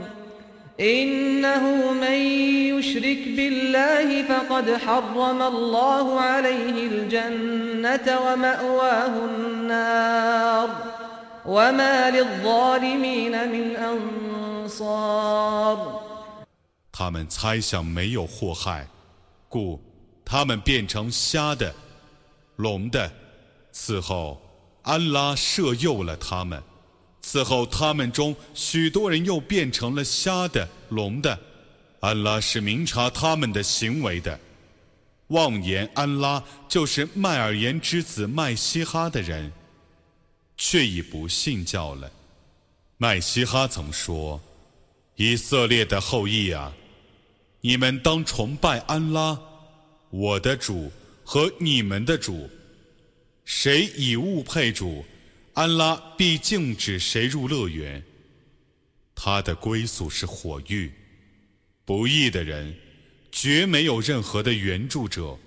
[0.79, 2.17] إنه من
[2.73, 10.69] يشرك بالله فقد حرم الله عليه الجنة ومأواه النار
[11.45, 13.75] وما للظالمين من
[14.65, 16.01] أنصار
[16.91, 18.87] 他们猜想没有祸害，
[19.49, 19.79] 故
[20.25, 21.73] 他们变成瞎的、
[22.55, 23.11] 聋的。
[23.71, 24.41] 此后，
[24.83, 26.61] 安拉赦诱了他们。
[27.28, 31.36] 此后，他们中许多人又变成了瞎的、聋的。
[31.98, 34.38] 安拉是明察他们的行为的。
[35.28, 39.52] 妄言安拉就是麦尔言之子麦西哈的人，
[40.56, 42.08] 却已不信教了。
[42.96, 44.40] 麦西哈曾说
[45.16, 46.72] ：“以色列的后裔啊！”
[47.60, 49.36] 你们当崇拜安拉，
[50.10, 50.92] 我的主
[51.24, 52.48] 和你们的主。
[53.44, 55.04] 谁以物配主，
[55.55, 58.03] 安拉必禁止谁入乐园。
[59.15, 60.91] 他的归宿是火狱。
[61.85, 62.75] 不义的人，
[63.31, 65.37] 绝没有任何的援助者。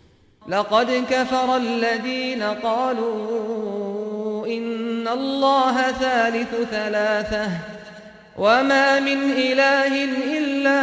[8.37, 9.93] وما من إله
[10.39, 10.83] إلا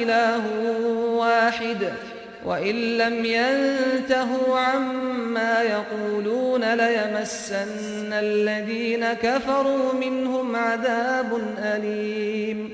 [0.00, 0.42] إله
[1.20, 1.92] واحد
[2.46, 12.70] وإن لم ينتهوا عما يقولون ليمسن الذين كفروا منهم عذاب أليم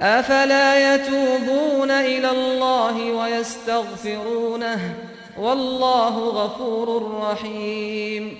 [0.00, 4.94] أفلا يتوبون إلى الله ويستغفرونه
[5.38, 8.38] والله غفور رحيم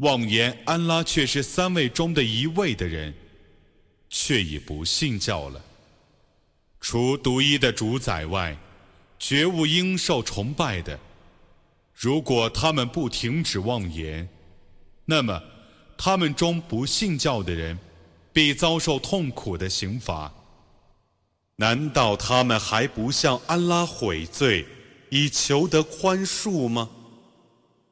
[0.00, 3.12] 妄言安拉却是三位中的一位的人。
[4.08, 5.62] 却已不信教了。
[6.80, 8.56] 除独一的主宰外，
[9.25, 10.99] 绝无应受崇拜的。
[11.95, 14.27] 如果他们不停止妄言，
[15.05, 15.41] 那么
[15.97, 17.79] 他们中不信教的人
[18.33, 20.29] 必遭受痛苦的刑罚。
[21.55, 24.65] 难道他们还不向安拉悔罪，
[25.09, 26.89] 以求得宽恕吗？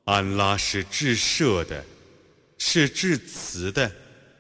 [0.04, 1.86] 安拉是至赦的，
[2.58, 3.90] 是至慈的。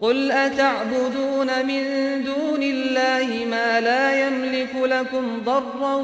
[0.00, 1.82] قل أتعبدون من
[2.24, 5.94] دون الله ما لا يملك لكم ضرا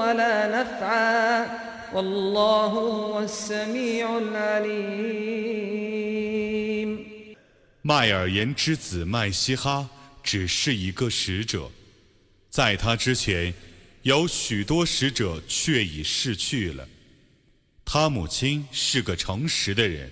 [0.00, 1.46] ولا نفعا
[1.94, 5.74] والله هو السميع العليم
[7.82, 9.90] 麦尔言之子麦西哈
[10.22, 11.70] 只是一个使者，
[12.48, 13.52] 在他之前
[14.02, 16.88] 有许多使者却已逝去了。
[17.84, 20.10] 他母亲是个诚实的人，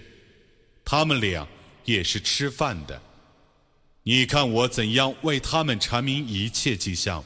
[0.84, 1.48] 他们俩
[1.86, 3.00] 也是吃饭的。
[4.06, 7.24] 你看我怎样为他们阐明一切迹象，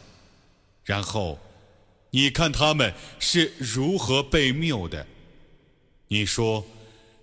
[0.85, 1.39] 然后，
[2.11, 5.07] 你看他们是如何被谬的。
[6.09, 6.65] 你说，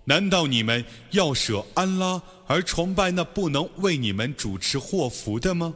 [0.05, 5.74] 难道你们要舍安拉而崇拜那不能为你们主持祸福的吗？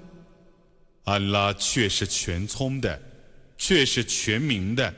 [1.06, 3.02] 安拉却是全聪的，
[3.58, 4.94] 却是全明的。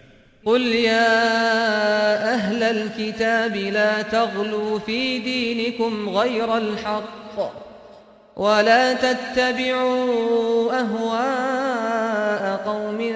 [0.46, 7.62] قل يا أهل الكتاب لا تغلوا في دينكم غير الحق
[8.37, 13.14] ولا تتبعوا أهواء قوم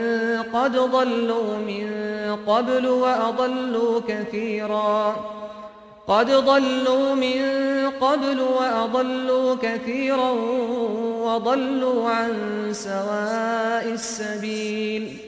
[0.55, 1.89] قد ضلوا من
[2.47, 5.17] قبل وأضلوا كثيرا.
[6.09, 7.43] قد ضلوا من
[8.01, 10.31] قبل وأضلوا كثيرا
[11.21, 12.33] وضلوا عن
[12.73, 15.28] سواء السبيل.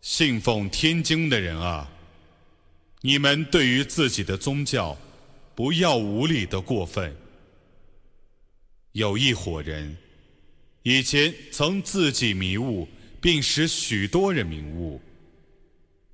[0.00, 1.90] 信奉天经的人啊，
[3.02, 4.96] 你们对于自己的宗教，
[5.54, 7.14] 不要无理的过分。
[8.92, 9.96] 有一伙人，
[10.82, 12.88] 以前曾自己迷雾，
[13.20, 15.00] 并使许多人迷雾，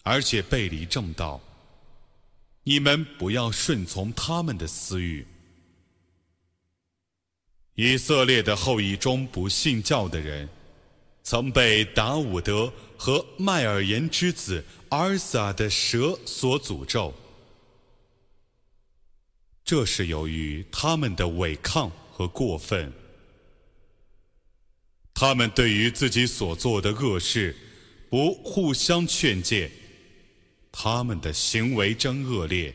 [0.02, 1.40] 而且背离正道。
[2.64, 5.24] 你们不要顺从他们的私欲。
[7.76, 10.48] 以色列的后裔中不信教的人。
[11.28, 17.12] 曾被达伍德和麦尔言之子阿尔撒的蛇所诅咒，
[19.64, 22.92] 这是由于他们的违抗和过分。
[25.12, 27.56] 他们对于自己所做的恶事
[28.10, 29.70] 不互相劝诫，
[30.70, 32.74] 他们的行为真恶劣。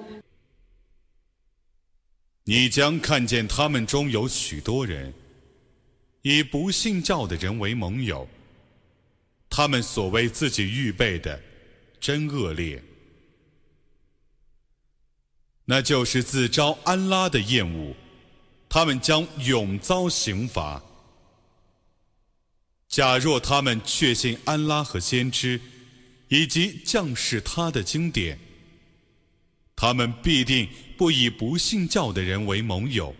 [2.43, 5.13] 你将看见他们中有许多人
[6.23, 8.27] 以不信教的人为盟友，
[9.49, 11.41] 他们所为自己预备的
[11.99, 12.83] 真恶劣，
[15.65, 17.95] 那就是自招安拉的厌恶，
[18.67, 20.81] 他们将永遭刑罚。
[22.87, 25.61] 假若他们确信安拉和先知
[26.27, 28.37] 以及降世他的经典。
[29.73, 30.69] 他们必定
[31.00, 33.14] 不以不信教的人为盟友，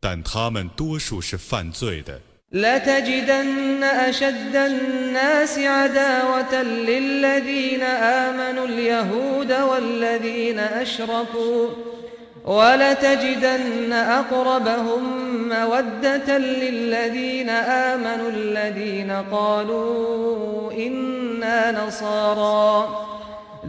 [0.00, 2.20] 但他们多数是犯罪的。
[2.50, 11.68] لتجدن أشد الناس عداوة للذين آمنوا اليهود والذين أشركوا
[12.44, 15.02] ولتجدن أقربهم
[15.48, 23.11] مودة للذين آمنوا الذين قالوا إنا نصارى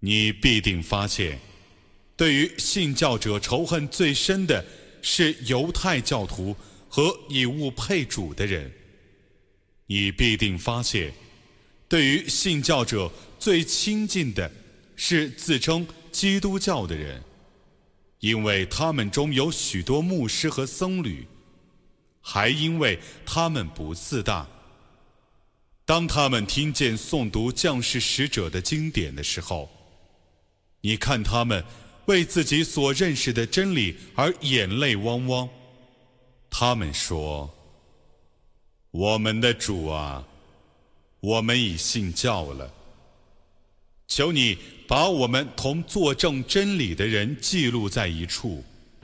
[0.00, 1.38] 你必定发现，
[2.16, 4.64] 对于信教者仇恨最深的
[5.02, 6.56] 是犹太教徒
[6.88, 8.72] 和以物配主的人。
[9.86, 11.12] 你必定发现，
[11.88, 14.50] 对于信教者最亲近的
[14.96, 17.22] 是自称基督教的人，
[18.20, 21.26] 因为他们中有许多牧师和僧侣，
[22.20, 24.48] 还因为他们不自大。
[25.90, 29.68] 当他们听见诵读将士使者的经典的时候，
[30.82, 31.64] 你看他们
[32.04, 35.48] 为自己所认识的真理而眼泪汪汪。
[36.48, 37.52] 他们说
[38.92, 40.24] ：“我们的主啊，
[41.18, 42.72] 我们已信教了。
[44.06, 44.56] 求你
[44.86, 48.62] 把我们同作证真理的人记录在一处。”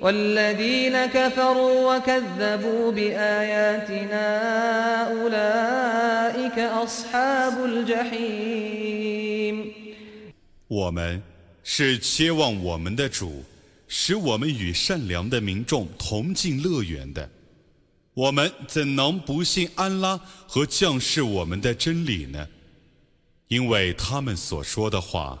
[0.00, 4.26] والذين كفروا وكذبوا بآياتنا
[5.12, 9.56] أولئك أصحاب الجحيم
[10.68, 11.22] 我们
[11.62, 13.44] 是期望我们的主
[13.88, 17.30] 使我们与善良的民众同进乐园的，
[18.12, 22.46] 我们怎能不信安拉和降世我们的真理呢？
[23.48, 25.40] 因为他们所说的话，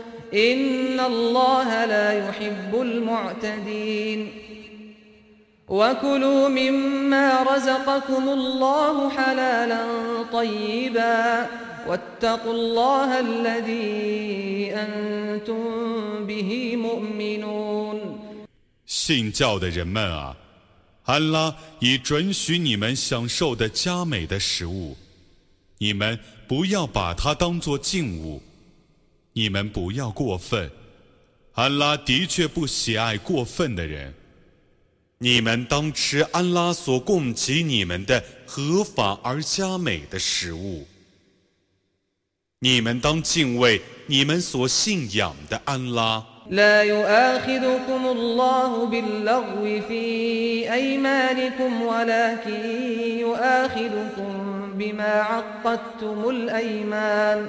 [0.34, 4.28] إن الله لا يحب المعتدين
[5.68, 9.82] وكلوا مما رزقكم الله حلالا
[10.32, 11.46] طيبا
[11.88, 18.18] واتقوا الله الذي أنتم به مؤمنون
[18.86, 20.36] 信教的人们啊，
[21.04, 24.96] 安拉已准许你们享受的佳美的食物，
[25.78, 26.18] 你们
[26.48, 28.40] 不要把它当作禁物，
[29.32, 30.70] 你们不要过分。
[31.54, 34.12] 安拉的确不喜爱过分的人。
[35.18, 40.86] 你们当吃安拉所供给你们的合法而佳美的食物。
[42.58, 46.36] 你们当敬畏你们所信仰的安拉。
[46.50, 52.64] لا يؤاخذكم الله باللغو في أيمانكم ولكن
[53.18, 54.32] يؤاخذكم
[54.78, 57.48] بما عقدتم الأيمان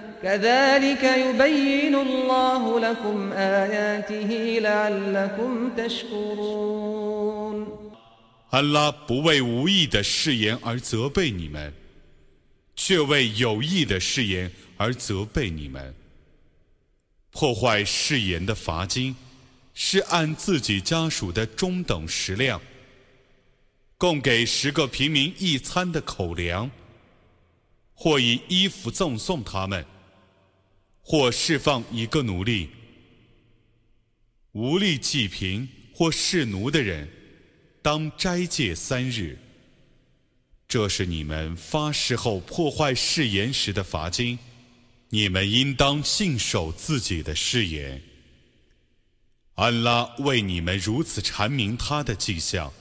[0.22, 7.66] كذلك يبين الله لكم آياته لعلكم تشكرون
[8.50, 11.72] 安拉不为无意的誓言而责备你们，
[12.74, 15.94] 却为有意的誓言而责备你们。
[17.30, 19.14] 破坏誓言的罚金。
[19.78, 22.58] 是按自己家属的中等食量，
[23.98, 26.70] 供给十个平民一餐的口粮，
[27.92, 29.84] 或以衣服赠送他们，
[31.11, 32.69] 或释放一个奴隶。
[34.53, 37.05] 无力济贫或侍奴的人，
[37.81, 39.37] 当斋戒三日。
[40.69, 44.39] 这是你们发誓后破坏誓言时的罚金，
[45.09, 48.01] 你们应当信守自己的誓言。
[49.55, 52.71] 安拉为你们如此阐明他的迹象，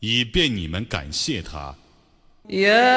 [0.00, 1.78] 以便你们感谢他。
[2.50, 2.88] يا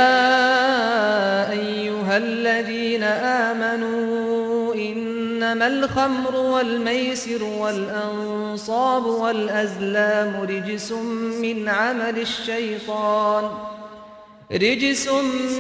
[1.52, 10.92] أيها الذين آمنوا إنما الخمر والميسر والأنصاب والأزلام رجس
[11.42, 13.50] من عمل الشيطان
[14.52, 15.10] رجس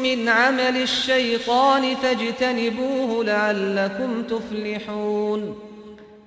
[0.03, 5.66] من عمل الشيطان فاجتنبوه لعلكم تفلحون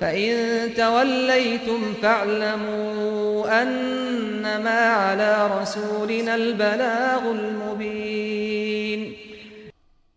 [0.00, 9.16] فإن توليتم فاعلموا أنما على رسولنا البلاغ المبين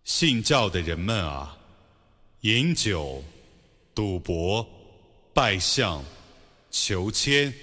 [0.03, 1.55] 信教的人们啊，
[2.41, 3.23] 饮酒、
[3.93, 4.67] 赌博、
[5.33, 6.03] 拜相、
[6.71, 7.53] 求签，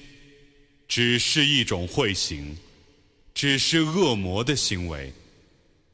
[0.87, 2.57] 只是一种会行，
[3.35, 5.13] 只是恶魔的行为，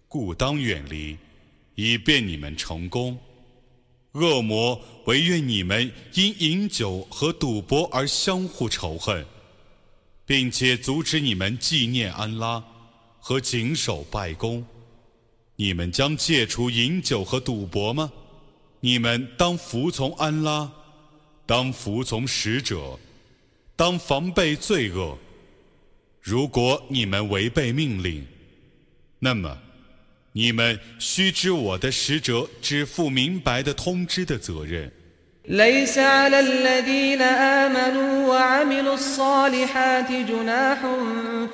[0.09, 1.16] 故当远离，
[1.74, 3.18] 以便你们成功。
[4.14, 9.26] 恶魔唯愿你们因饮酒和赌博而相互仇恨，
[10.26, 12.64] 并且阻止你们纪念安拉
[13.19, 14.65] 和谨守拜功。
[15.56, 18.11] 你们将戒除饮酒和赌博吗？
[18.80, 20.72] 你们当服从安拉，
[21.45, 22.99] 当服从使者，
[23.76, 25.18] 当防备罪恶。
[26.22, 28.26] 如果你们违背命令，
[29.19, 29.57] 那么
[30.32, 34.90] 你们须知我的使者只负明白的通知的责任。
[35.48, 40.78] ليس على الذين آمنوا وعملوا الصالحات جناح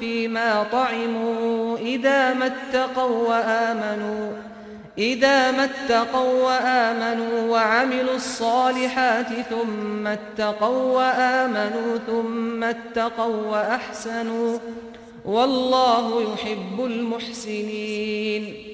[0.00, 4.32] فيما طعموا إذا ما اتقوا وآمنوا
[4.98, 14.58] إذا ما اتقوا وآمنوا وعملوا الصالحات ثم اتقوا وآمنوا ثم اتقوا وأحسنوا
[15.24, 18.67] والله يحب المحسنين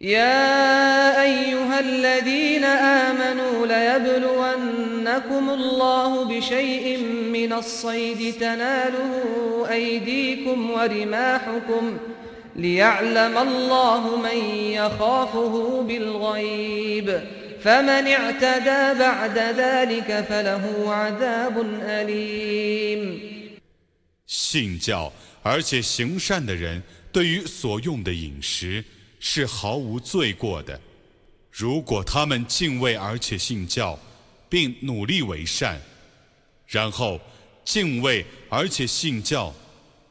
[0.00, 6.98] يا أيها الذين آمنوا ليبلونكم الله بشيء
[7.32, 9.12] من الصيد تناله
[9.70, 11.98] أيديكم ورماحكم
[12.56, 14.38] ليعلم الله من
[14.80, 17.20] يخافه بالغيب
[17.60, 23.20] فمن اعتدى بعد ذلك فله عذاب أليم
[24.26, 26.82] 信教而且行善的人，
[27.12, 28.84] 对于所用的饮食。
[29.21, 30.81] 是毫无罪过的。
[31.49, 33.97] 如果他们敬畏而且信教，
[34.49, 35.79] 并努力为善，
[36.67, 37.21] 然后
[37.63, 39.53] 敬畏而且信教，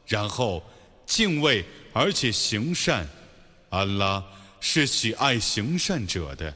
[0.07, 0.63] 然后
[1.05, 1.63] 敬畏
[1.93, 3.07] 而且行善，
[3.69, 4.23] 安拉
[4.59, 6.55] 是喜爱行善者的。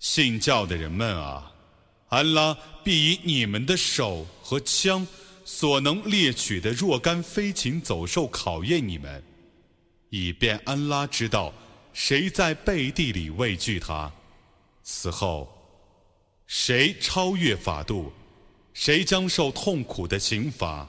[0.00, 1.52] 信教的人们啊，
[2.08, 5.06] 安拉必以你们的手和枪
[5.44, 9.22] 所能猎取的若干飞禽走兽考验你们。
[10.10, 11.52] 以便安拉知道
[11.92, 14.10] 谁在背地里畏惧他，
[14.82, 15.48] 死后
[16.46, 18.12] 谁超越法度，
[18.72, 20.88] 谁将受痛苦的刑罚。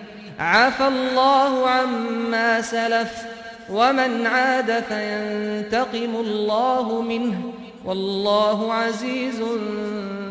[0.38, 3.26] عفى الله عما سلف
[3.70, 7.52] ومن عاد فينتقم الله منه
[7.84, 9.40] والله عزيز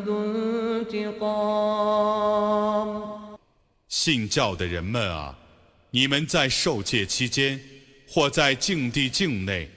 [0.06, 0.24] ذو
[0.86, 2.16] انتقام
[3.88, 5.36] 信教的人们啊，
[5.92, 7.60] 你们在受戒期间，
[8.08, 9.70] 或在境地境内，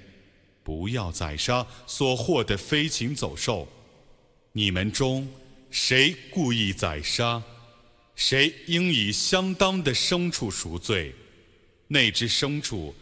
[0.63, 3.67] 不要宰杀所获的飞禽走兽。
[4.53, 5.27] 你们中
[5.71, 7.41] 谁故意宰杀？
[8.16, 11.14] 谁应以相当的牲畜赎罪？
[11.88, 12.96] 那只牲畜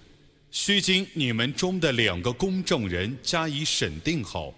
[0.50, 4.54] 须经你们中的两个公证人加以审定后，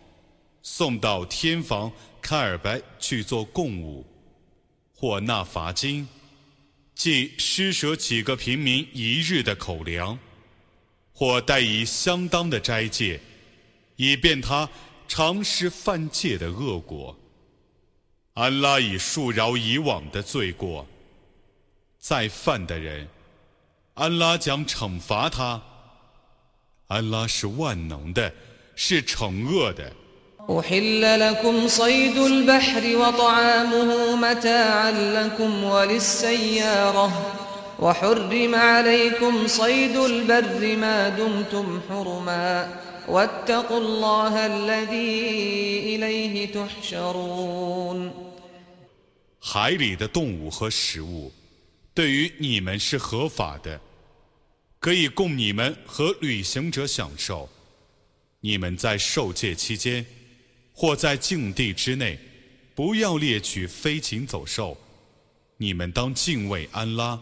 [0.62, 4.06] 送到天房卡尔白去做供物，
[4.96, 6.08] 或纳罚金，
[6.96, 10.18] 即施舍几个平民一日的口粮，
[11.12, 13.20] 或带以相当的斋戒，
[13.96, 14.68] 以便他
[15.08, 17.20] 尝试犯戒的恶果。
[18.36, 20.88] 安拉已恕饶以往的罪过，
[22.00, 23.08] 再犯的人，
[23.94, 25.62] 安拉将惩罚他。
[26.88, 28.34] 安拉是万能的，
[28.76, 29.92] 是惩恶的。
[49.46, 51.30] 海里的动物和食物，
[51.94, 53.80] 对于你们是合法的，
[54.80, 57.50] 可以供你们和旅行者享受。
[58.40, 60.06] 你们在受戒期间，
[60.72, 62.18] 或在境地之内，
[62.74, 64.78] 不要猎取飞禽走兽。
[65.58, 67.22] 你们当敬畏安拉。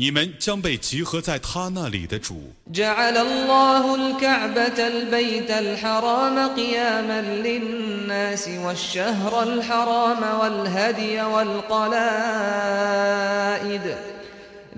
[0.00, 2.52] 你们将被集合在他那里的主。
[2.72, 11.90] جعل الله الكعبة البيت الحرام قياما للناس والشهر الحرام والهدي والقلائد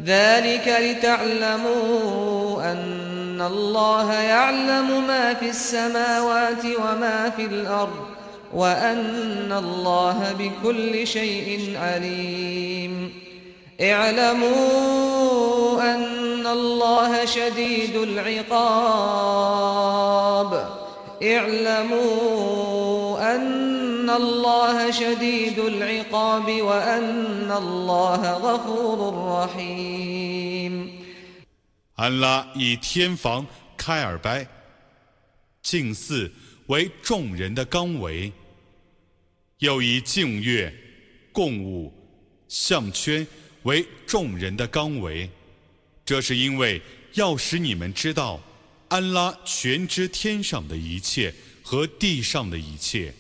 [0.05, 8.07] ذلك لتعلموا أن الله يعلم ما في السماوات وما في الأرض
[8.53, 13.13] وأن الله بكل شيء عليم
[13.81, 15.15] اعلموا
[15.83, 18.53] أن الله شديد العقاب
[21.23, 22.55] اعلموا
[23.35, 29.15] أن الله شديد العقاب وأن الله غفور
[29.45, 31.03] رحيم
[31.95, 33.47] 安拉以天房
[33.77, 34.47] 开尔拜、
[35.63, 36.33] 净寺
[36.67, 38.33] 为众人的纲围，
[39.59, 40.75] 又以净月、
[41.33, 41.93] 供物、
[42.49, 43.25] 项圈
[43.68, 45.30] 为众人的纲围。
[46.06, 46.82] 这是因为
[47.16, 48.42] 要使你们知道，
[48.88, 53.14] 安拉全知天上的一切和地上的一切，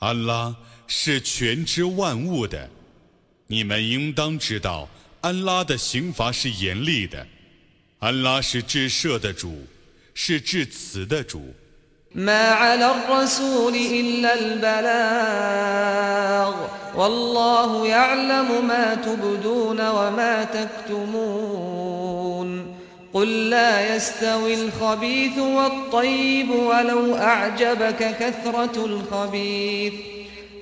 [0.00, 0.54] 安拉
[0.88, 2.68] 是全知万物的。
[3.46, 4.90] 你们应当知道，
[5.20, 7.24] 安拉的刑罚是严厉的。
[8.00, 9.64] 安拉是至赦的主，
[10.12, 11.54] 是至慈的主。
[12.17, 15.93] ما على الرسول إلا البلاغ
[16.95, 22.03] والله يعلم ما تبدون وما تكتمون
[23.13, 29.93] قل لا يستوي الخبيث والطيب ولو أعجبك كثرة الخبيث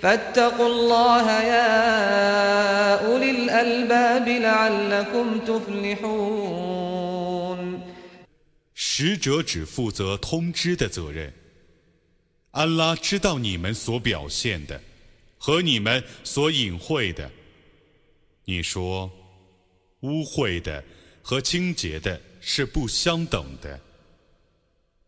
[0.02, 6.92] فاتقوا الله يا أولي الألباب لعلكم تفلحون
[8.74, 11.32] 使者只负责通知的责任。
[12.57, 14.81] 安拉知道你们所表现的
[15.37, 17.31] 和你们所隐晦的。
[18.47, 19.11] 你说，
[20.01, 20.83] 污秽的
[21.21, 23.79] 和清洁的是不相等的。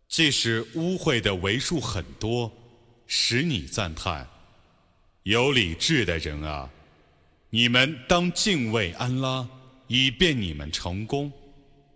[0.08, 2.52] 即使污秽的为数很多，
[3.06, 4.28] 使你赞叹。
[5.22, 6.70] 有理智的人啊，
[7.48, 9.48] 你们当敬畏安拉，
[9.86, 11.32] 以便你们成功。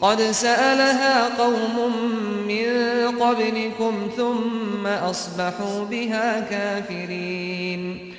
[0.00, 1.76] قد سألها قوم
[2.46, 8.14] من قبلكم ثم أصبحوا بها كافرين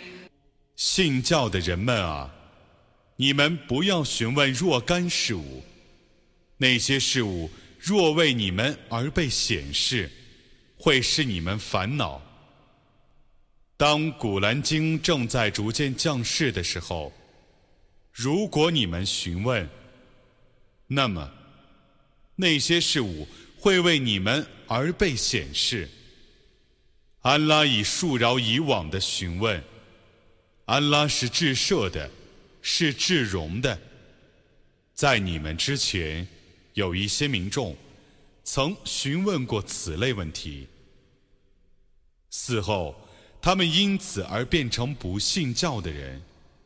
[0.76, 2.34] 信教的人们啊，
[3.18, 5.64] 你们不要询问若干事物，
[6.58, 10.10] 那些事物若为你们而被显示，
[10.80, 12.22] 会使你们烦恼。
[13.78, 17.12] 当《古兰经》正在逐渐降世的时候，
[18.12, 19.70] 如果你们询问，
[20.88, 21.30] 那么。
[22.41, 25.89] 那些事物会为你们而被显示。
[27.21, 29.63] 安拉已恕饶以往的询问。
[30.65, 32.11] 安拉是至赦的，
[32.63, 33.79] 是至荣的。
[34.95, 36.27] 在你们之前，
[36.75, 37.77] 有一些民众
[38.43, 40.67] 曾询问过此类问题。
[42.33, 42.95] 嗣后，
[43.43, 46.23] 他们因此而变成不信教的人。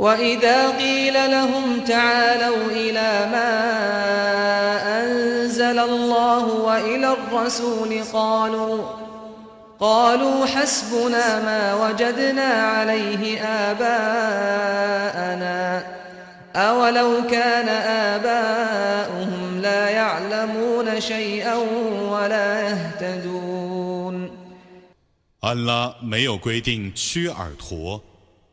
[0.00, 3.52] وإذا قيل لهم تعالوا إلى ما
[5.00, 8.84] أنزل الله وإلى الرسول قالوا
[9.80, 13.40] قالوا حسبنا ما وجدنا عليه
[13.70, 15.36] آباءنا
[16.56, 17.68] أولو كان
[18.14, 21.54] آباؤهم لا يعلمون شيئا
[22.10, 24.46] ولا يهتدون
[25.40, 28.02] 安拉没有规定屈耳驼、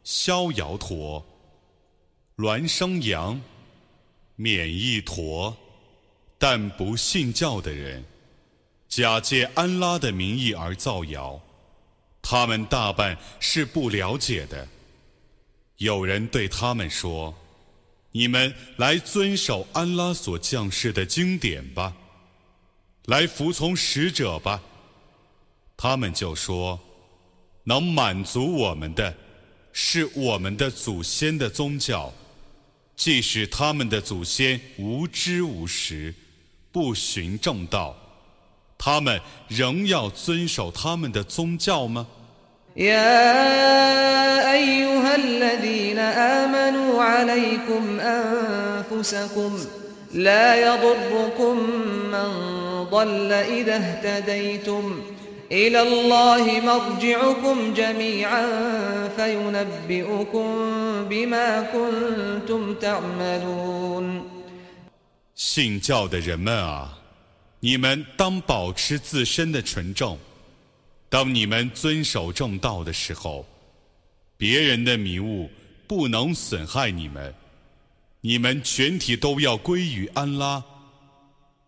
[0.04, 1.26] 逍遥驼、
[2.39, 3.41] 孪生羊、
[4.37, 5.57] 免疫驼。
[6.39, 8.05] 但不信教的人，
[8.89, 11.41] 假借安拉的名义而造谣，
[12.23, 14.69] 他们大半是不了解的。
[15.79, 17.35] 有人对他们说
[18.13, 21.97] ：“你们来遵守安拉所降世的经典吧，
[23.07, 24.63] 来服从使者吧。”
[25.77, 26.79] 他们就说
[27.65, 29.13] ：“能满足我们的，
[29.73, 32.13] 是我们的祖先的宗教，
[32.98, 36.14] 即使他们的祖先无知无识。”
[36.74, 37.96] 不循正道，
[38.80, 42.08] 他们仍要遵守他们的宗教吗？
[42.76, 49.60] يا أيها الذين آمنوا عليكم أنفسكم
[50.14, 51.56] لا يضركم
[52.10, 52.30] من
[52.90, 55.02] ضل إذا اهتديتم
[55.52, 58.48] إلى الله مرجعكم جميعا
[59.16, 60.46] فينبئكم
[61.10, 64.24] بما كنتم تعملون
[65.36, 66.98] 信教的人们啊，
[67.60, 70.18] 你们当保持自身的纯正。
[71.10, 73.46] 当你们遵守正道的时候，
[74.38, 75.50] 别人的迷雾
[75.88, 77.34] 不能损害你们。
[78.22, 80.64] 你们全体都要归于安拉，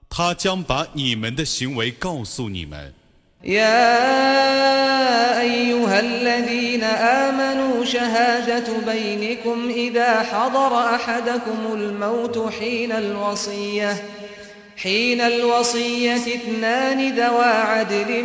[0.10, 2.94] 他将把你们的行为告诉你们。
[3.45, 4.01] يا
[5.41, 13.97] أيها الذين آمنوا شهادة بينكم إذا حضر أحدكم الموت حين الوصية
[14.77, 18.25] حين الوصية اثنان ذوى عدل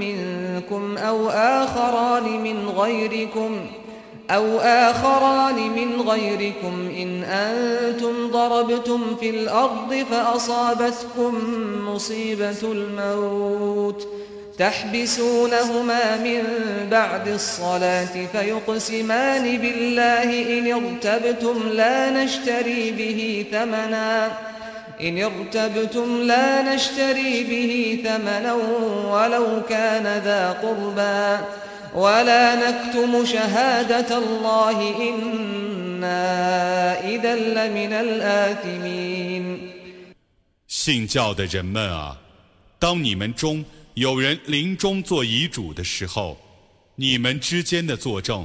[0.00, 3.66] منكم أو آخران من غيركم
[4.30, 6.90] أو آخران من غيركم.
[6.96, 11.34] إن أنتم ضربتم في الأرض فأصابتكم
[11.88, 14.08] مصيبة الموت.
[14.57, 16.43] تحبسونهما من
[16.91, 20.29] بعد الصلاة فيقسمان بالله
[20.59, 24.31] إن ارتبتم لا نشتري به ثمنا
[25.01, 28.53] إن ارتبتم لا نشتري به ثمنا
[29.13, 31.45] ولو كان ذا قربى
[31.95, 34.77] ولا نكتم شهادة الله
[35.09, 36.19] إنا
[37.07, 39.59] إذا لمن الآثمين
[40.67, 42.17] 信教的人们啊，
[42.77, 46.36] 当你们中 有人临终做遗嘱的时候，
[46.96, 48.44] 你们之间的作证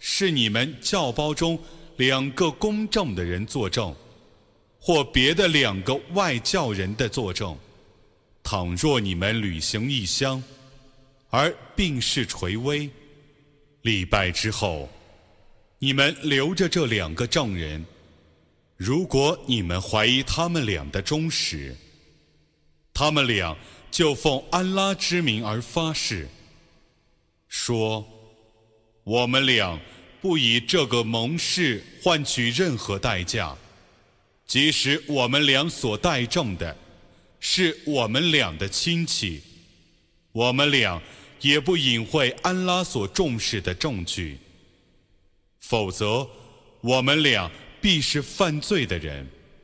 [0.00, 1.56] 是你们教包中
[1.98, 3.94] 两个公正的人作证，
[4.80, 7.56] 或别的两个外教人的作证。
[8.42, 10.42] 倘若你们履行异乡，
[11.30, 12.90] 而病逝垂危，
[13.82, 14.90] 礼拜之后，
[15.78, 17.84] 你们留着这两个证人。
[18.76, 21.76] 如果你们怀疑他们俩的忠实，
[22.92, 23.56] 他们俩。
[23.92, 26.26] 就奉安拉之名而发誓，
[27.46, 28.02] 说：
[29.04, 29.78] 我们俩
[30.22, 33.54] 不以这个盟誓换取任何代价，
[34.46, 36.74] 即使我们俩所代证的
[37.38, 39.42] 是我们俩的亲戚，
[40.32, 40.98] 我们俩
[41.42, 44.38] 也不隐晦安拉所重视的证据，
[45.58, 46.26] 否则
[46.80, 49.28] 我们俩必是犯罪的人。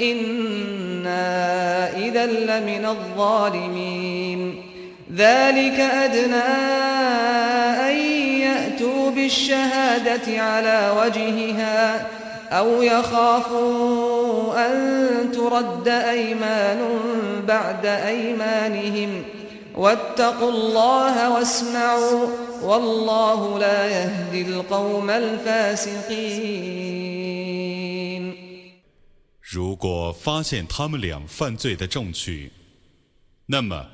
[0.00, 4.62] إنا إذا لمن الظالمين
[5.16, 6.50] ذلك أدنى
[7.88, 7.96] أن
[8.40, 12.06] يأتوا بالشهادة على وجهها
[12.50, 16.78] أو يخافوا أن ترد أيمان
[17.48, 19.22] بعد أيمانهم
[19.76, 22.26] واتقوا الله واسمعوا
[22.62, 26.60] والله لا يهدي القوم الفاسقين
[29.52, 32.52] 如果发现他们俩犯罪的证据，
[33.46, 33.90] 那么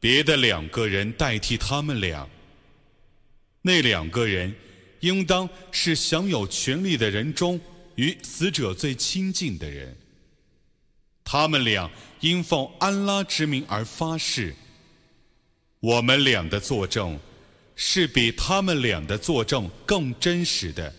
[0.00, 2.28] 别的两个人代替他们俩。
[3.62, 4.52] 那两个人
[5.00, 7.60] 应当是享有权利的人中
[7.94, 9.96] 与死者最亲近的人。
[11.22, 11.88] 他们俩
[12.18, 14.52] 因奉安拉之名而发誓，
[15.78, 17.16] 我们俩的作证
[17.76, 20.92] 是比他们俩的作证更真实的。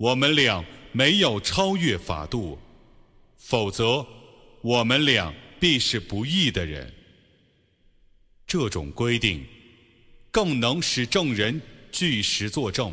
[0.00, 0.64] 我们俩。
[0.92, 2.58] 没有超越法度，
[3.36, 4.04] 否则
[4.60, 6.92] 我们俩必是不义的人。
[8.44, 9.46] 这种规定
[10.32, 11.62] 更能使证人
[11.92, 12.92] 据实作证，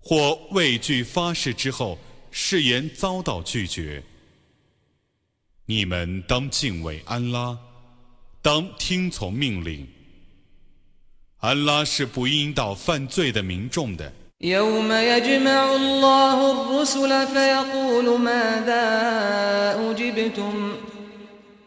[0.00, 1.96] 或畏惧发誓之后
[2.32, 4.02] 誓言遭到拒绝。
[5.64, 7.56] 你们当敬畏安拉，
[8.42, 9.86] 当听从命令。
[11.36, 14.12] 安拉是不应到犯罪的民众的。
[14.41, 18.85] يوم يجمع الله الرسل فيقول ماذا
[19.89, 20.77] أجبتم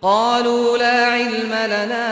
[0.02, 2.08] قالوا لا علم لنا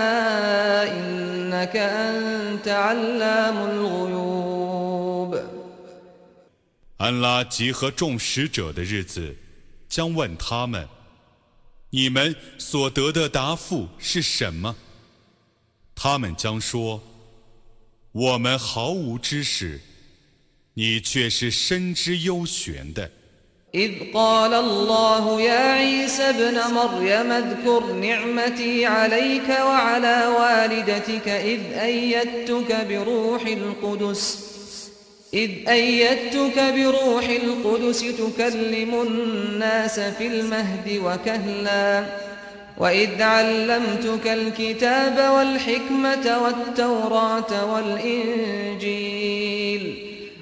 [0.93, 5.39] إنك أنت علام الغيوب
[6.99, 9.35] 安拉集合众使者的日子，
[9.89, 10.87] 将问他们：
[11.91, 14.77] 你们所得的答复是什么？
[15.97, 17.03] 他们将说：
[18.13, 19.81] 我们毫无知识。
[20.77, 23.11] 你却是深知幽玄的。
[23.75, 33.47] إذ قال الله يا عيسى ابن مريم اذكر نعمتي عليك وعلى والدتك إذ أيدتك بروح
[33.47, 34.39] القدس
[35.35, 42.05] إذ أيدتك بروح القدس تكلم الناس في المهد وكهلا
[42.79, 49.56] وإذ علمتك الكتاب والحكمة والتوراة والإنجيل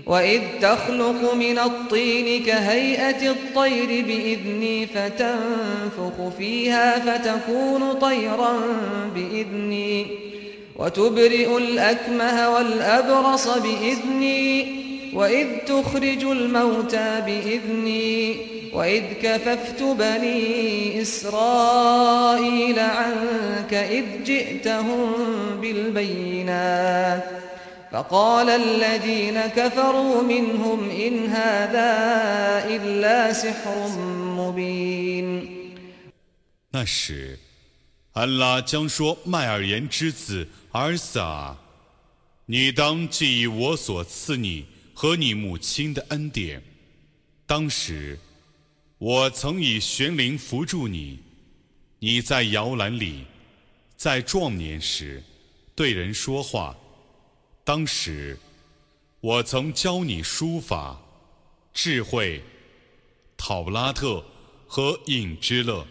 [0.06, 8.60] وإذ تخلق من الطين كهيئة الطير بإذني فتنفخ فيها فتكون طيرا
[9.16, 10.08] بإذني
[10.76, 14.76] وتبرئ الأكمه والأبرص بإذني
[15.14, 18.36] وإذ تخرج الموتى بإذني
[18.74, 25.12] وإذ كففت بني إسرائيل عنك إذ جئتهم
[25.62, 27.45] بالبينات
[27.93, 31.91] فقال الذين كفروا منهم إن هذا
[32.67, 33.89] إلا سحر
[34.39, 35.51] مبين
[36.71, 37.37] 那时，
[38.13, 41.57] 安拉将说：“麦尔言之子儿撒，
[42.47, 46.63] 你当记忆我所赐你和你母亲的恩典。
[47.45, 48.17] 当时，
[48.99, 51.19] 我曾以玄灵扶助你，
[51.99, 53.25] 你在摇篮里，
[53.97, 55.21] 在壮年时
[55.75, 56.77] 对人说话。
[57.66, 58.38] 当时，
[59.22, 61.02] 我曾教你书法、
[61.74, 62.40] 智慧、
[63.36, 64.24] 讨拉特
[64.68, 65.84] 和隐之乐。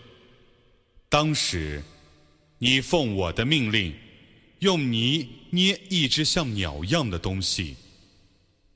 [1.09, 1.82] 当时，
[2.59, 3.92] 你奉我的命令，
[4.60, 7.74] 用泥捏一只像鸟一样的东西，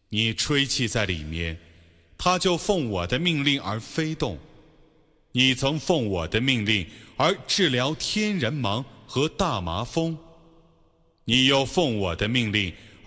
[0.08, 1.56] 你吹气在里面，
[2.18, 4.36] 它就奉我的命令而飞动。
[5.30, 6.84] 你曾奉我的命令
[7.16, 10.18] 而治疗天人盲和大麻风，
[11.22, 12.74] 你又奉我的命令。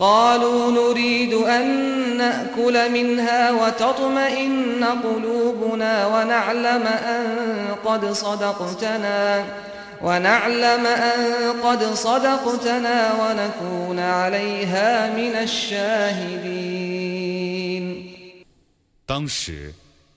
[0.00, 1.66] قالوا نريد أن
[2.16, 7.24] نأكل منها وتطمئن قلوبنا ونعلم أن
[7.84, 9.44] قد صدقتنا
[10.02, 11.20] ونعلم أن
[11.62, 16.76] قد صدقتنا ونكون عليها من الشاهدين
[19.06, 19.72] 当时，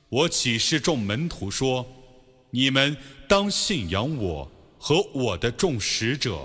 [0.10, 2.98] 我启示众门徒说：“你们
[3.30, 6.40] 当信仰我和我的众使者。”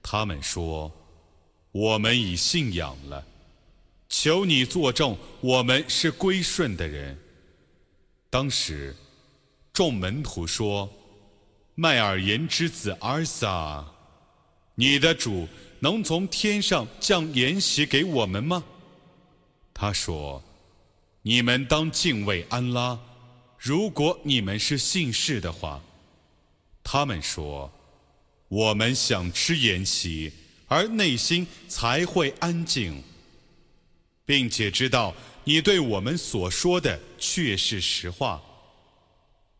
[0.00, 0.92] 他们说。
[1.71, 3.25] 我们已信仰了，
[4.09, 7.17] 求你作证，我们是归顺的人。
[8.29, 8.95] 当时，
[9.71, 10.91] 众门徒说
[11.75, 13.85] ：“麦尔言之子尔撒，
[14.75, 15.47] 你的主
[15.79, 18.63] 能从天上降筵席给我们吗？”
[19.73, 20.43] 他说
[21.23, 22.99] ：“你们当敬畏安拉，
[23.57, 25.81] 如果你们是信士的话。”
[26.83, 27.71] 他们说
[28.49, 30.33] ：“我们想吃筵席。”
[30.73, 33.03] 而内心才会安静，
[34.25, 38.41] 并且知道你对我们所说的却是实话，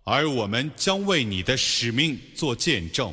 [0.06, 3.12] 而我们将为你的使命做见证。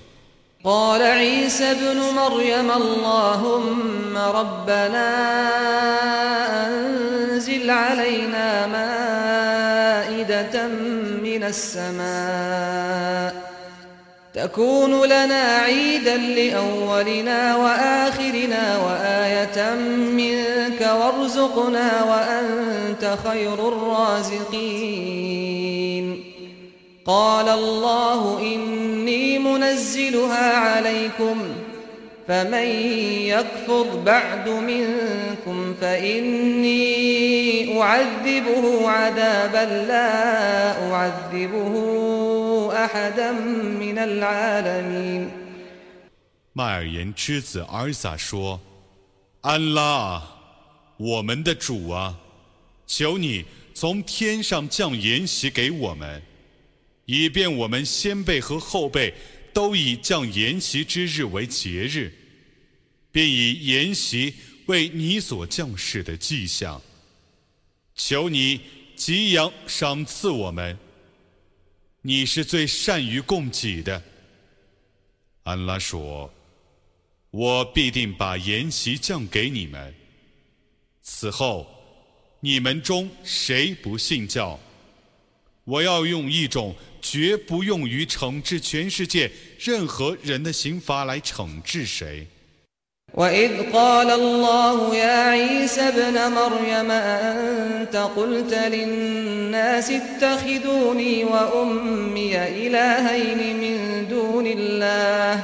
[14.34, 24.78] تكون لنا عيدا لأولنا وآخرنا وآية منك وارزقنا وأنت خير الرازقين.
[27.06, 31.42] قال الله إني منزلها عليكم.
[32.27, 32.67] فمن
[33.27, 36.81] يكفر بعد منكم فإني
[37.81, 42.03] أعذبه عذابا لا أعذبه
[46.53, 48.59] 麦尔言之子尔撒说：“
[49.41, 50.21] 安拉，
[50.97, 52.17] 我们的主啊，
[52.87, 53.45] 求你
[53.75, 56.21] 从天上降筵席给我们，
[57.05, 59.13] 以便我们先辈和后辈
[59.53, 62.11] 都以降筵席之日为节日，
[63.10, 64.34] 并以筵席
[64.66, 66.80] 为你所降世的迹象。
[67.94, 68.60] 求你
[68.94, 70.78] 给养赏赐我们，
[72.02, 74.02] 你是最善于供给的。
[75.42, 76.32] 安拉说
[77.32, 79.94] ：“我必定把筵席降给你们。
[81.02, 81.66] 此后，
[82.40, 84.60] 你们中谁不信教，
[85.64, 92.28] 我要用一种绝不用于惩治全世界任何人的刑罚来惩治谁。”
[93.14, 104.46] وإذ قال الله يا عيسى ابن مريم أنت قلت للناس اتخذوني وأمي إلهين من دون
[104.46, 105.40] الله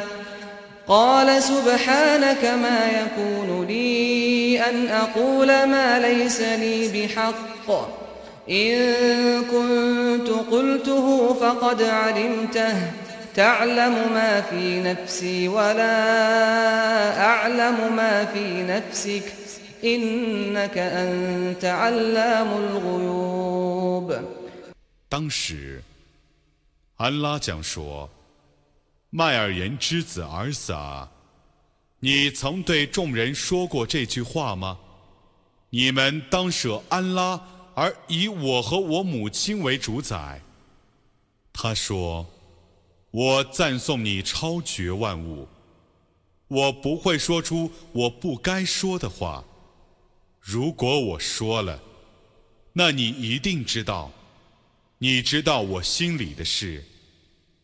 [0.88, 7.88] قال سبحانك ما يكون لي أن أقول ما ليس لي بحق
[8.50, 8.94] إن
[9.42, 12.74] كنت قلته فقد علمته
[13.35, 19.23] تعلم ما في نفسي ولا أعلم ما في نفسك
[19.84, 24.13] إنك أنت علام الغيوب
[25.09, 25.81] 当时，
[26.97, 28.09] 安拉讲说：“
[29.09, 31.09] 麦尔言之子儿子啊，
[31.99, 34.77] 你曾对众人说过这句话吗？
[35.69, 37.39] 你们当舍安拉，
[37.76, 40.41] 而以我和我母亲为主宰。”
[41.53, 42.26] 他说。
[43.14, 45.46] 我赞颂你超绝万物，
[46.48, 49.44] 我不会说出我不该说的话。
[50.40, 51.80] 如果我说了，
[52.72, 54.10] 那你一定知道，
[54.98, 56.82] 你知道我心里的事，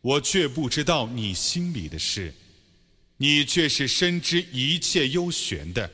[0.03, 2.33] 我却不知道你心里的事，
[3.17, 5.91] 你却是深知一切优选的。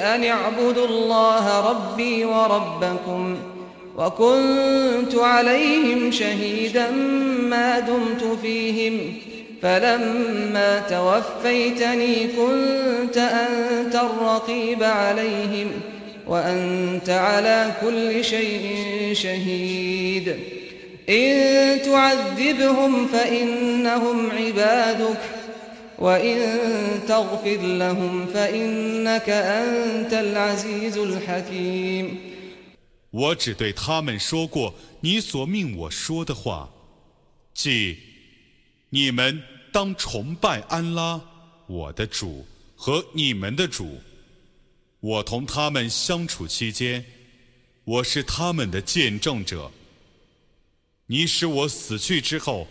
[0.00, 3.36] أن اعبدوا الله ربي وربكم
[3.96, 6.90] وكنت عليهم شهيدا
[7.50, 9.14] ما دمت فيهم
[9.62, 15.70] فلما توفيتني كنت أنت الرقيب عليهم
[16.26, 18.76] وأنت على كل شيء
[19.12, 20.36] شهيد.
[21.08, 25.18] إن تعذبهم فإنهم عبادك
[33.10, 36.70] 我只对他们说过你所命我说的话，
[37.52, 37.98] 即
[38.88, 41.20] 你们当崇拜安拉，
[41.66, 44.00] 我的主和你们的主。
[45.00, 47.04] 我同他们相处期间，
[47.84, 49.70] 我是他们的见证者。
[51.04, 52.66] 你使我死去之后，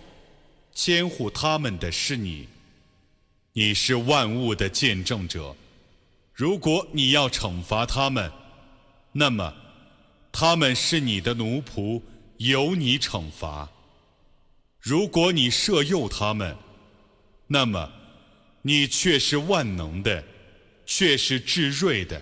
[0.73, 2.47] 监护他们的是你。
[3.53, 5.55] 你是万物的见证者，
[6.33, 8.31] 如果你要惩罚他们，
[9.11, 9.53] 那么
[10.31, 12.01] 他们是你的奴仆，
[12.37, 13.67] 由你惩罚；
[14.79, 16.55] 如果你赦诱他们，
[17.47, 17.91] 那么
[18.61, 20.23] 你却是万能的，
[20.85, 22.21] 却是至睿的。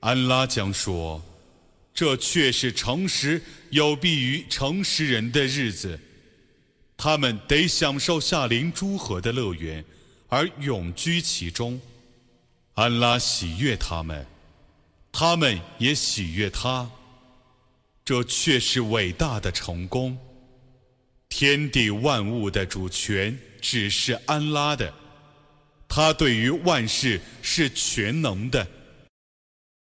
[0.00, 1.20] 安拉将说
[1.92, 6.00] ：“这却是诚实有必于诚实人的日子，
[6.96, 9.84] 他们得享受夏林诸河的乐园，
[10.28, 11.78] 而永居其中。
[12.72, 14.26] 安拉喜悦他们，
[15.12, 16.90] 他们也喜悦他。
[18.02, 20.16] 这却是伟大的成功。”
[21.28, 24.92] 天地万物的主权只是安拉的，
[25.88, 28.66] 他对于万事是全能的。